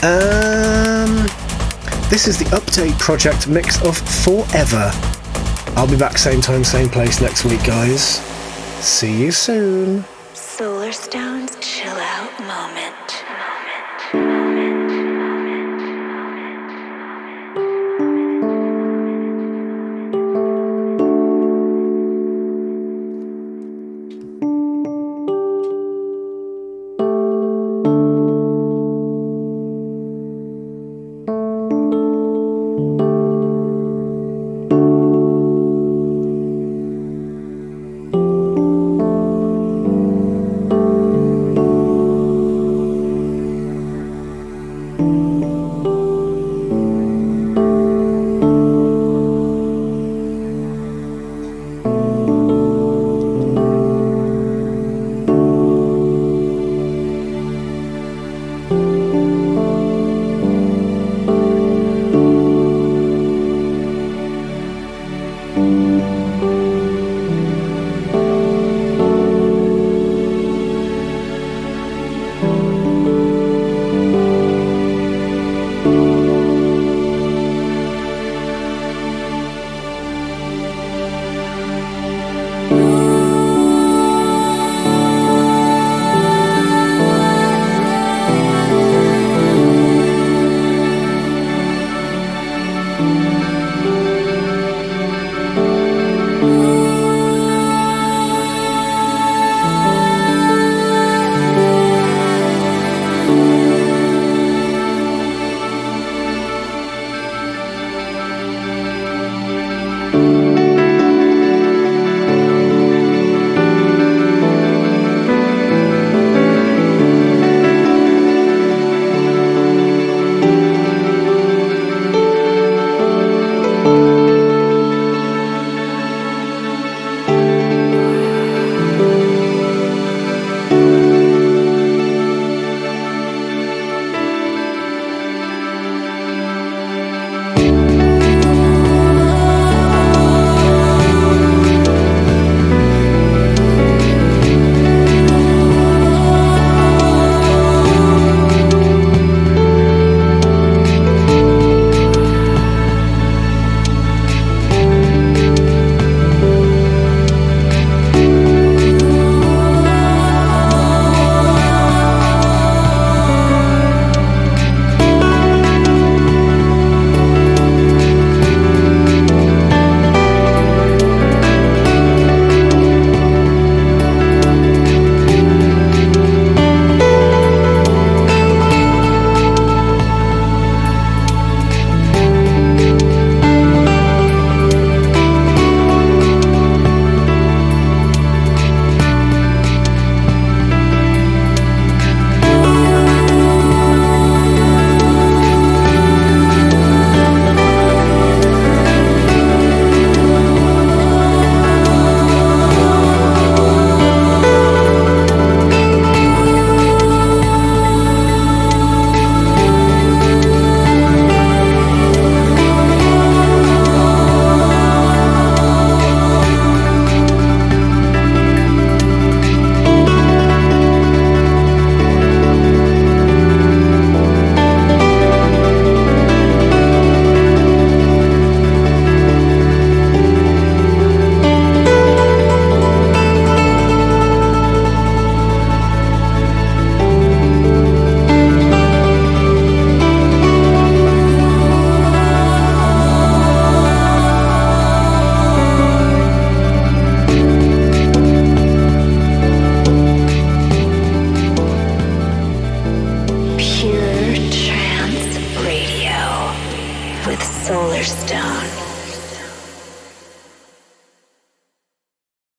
Um, 0.04 1.26
this 2.10 2.28
is 2.28 2.38
the 2.38 2.46
update 2.52 2.98
project 3.00 3.48
mix 3.48 3.84
of 3.84 3.98
Forever. 3.98 4.92
I'll 5.76 5.90
be 5.90 5.98
back 5.98 6.20
same 6.20 6.42
time, 6.42 6.64
same 6.64 6.90
place 6.90 7.20
next 7.20 7.44
week, 7.44 7.64
guys. 7.64 8.20
See 8.84 9.20
you 9.20 9.32
soon. 9.32 10.06
Solarstone's 10.36 11.58
chill 11.60 11.96
out 11.96 12.40
moment. 12.42 13.03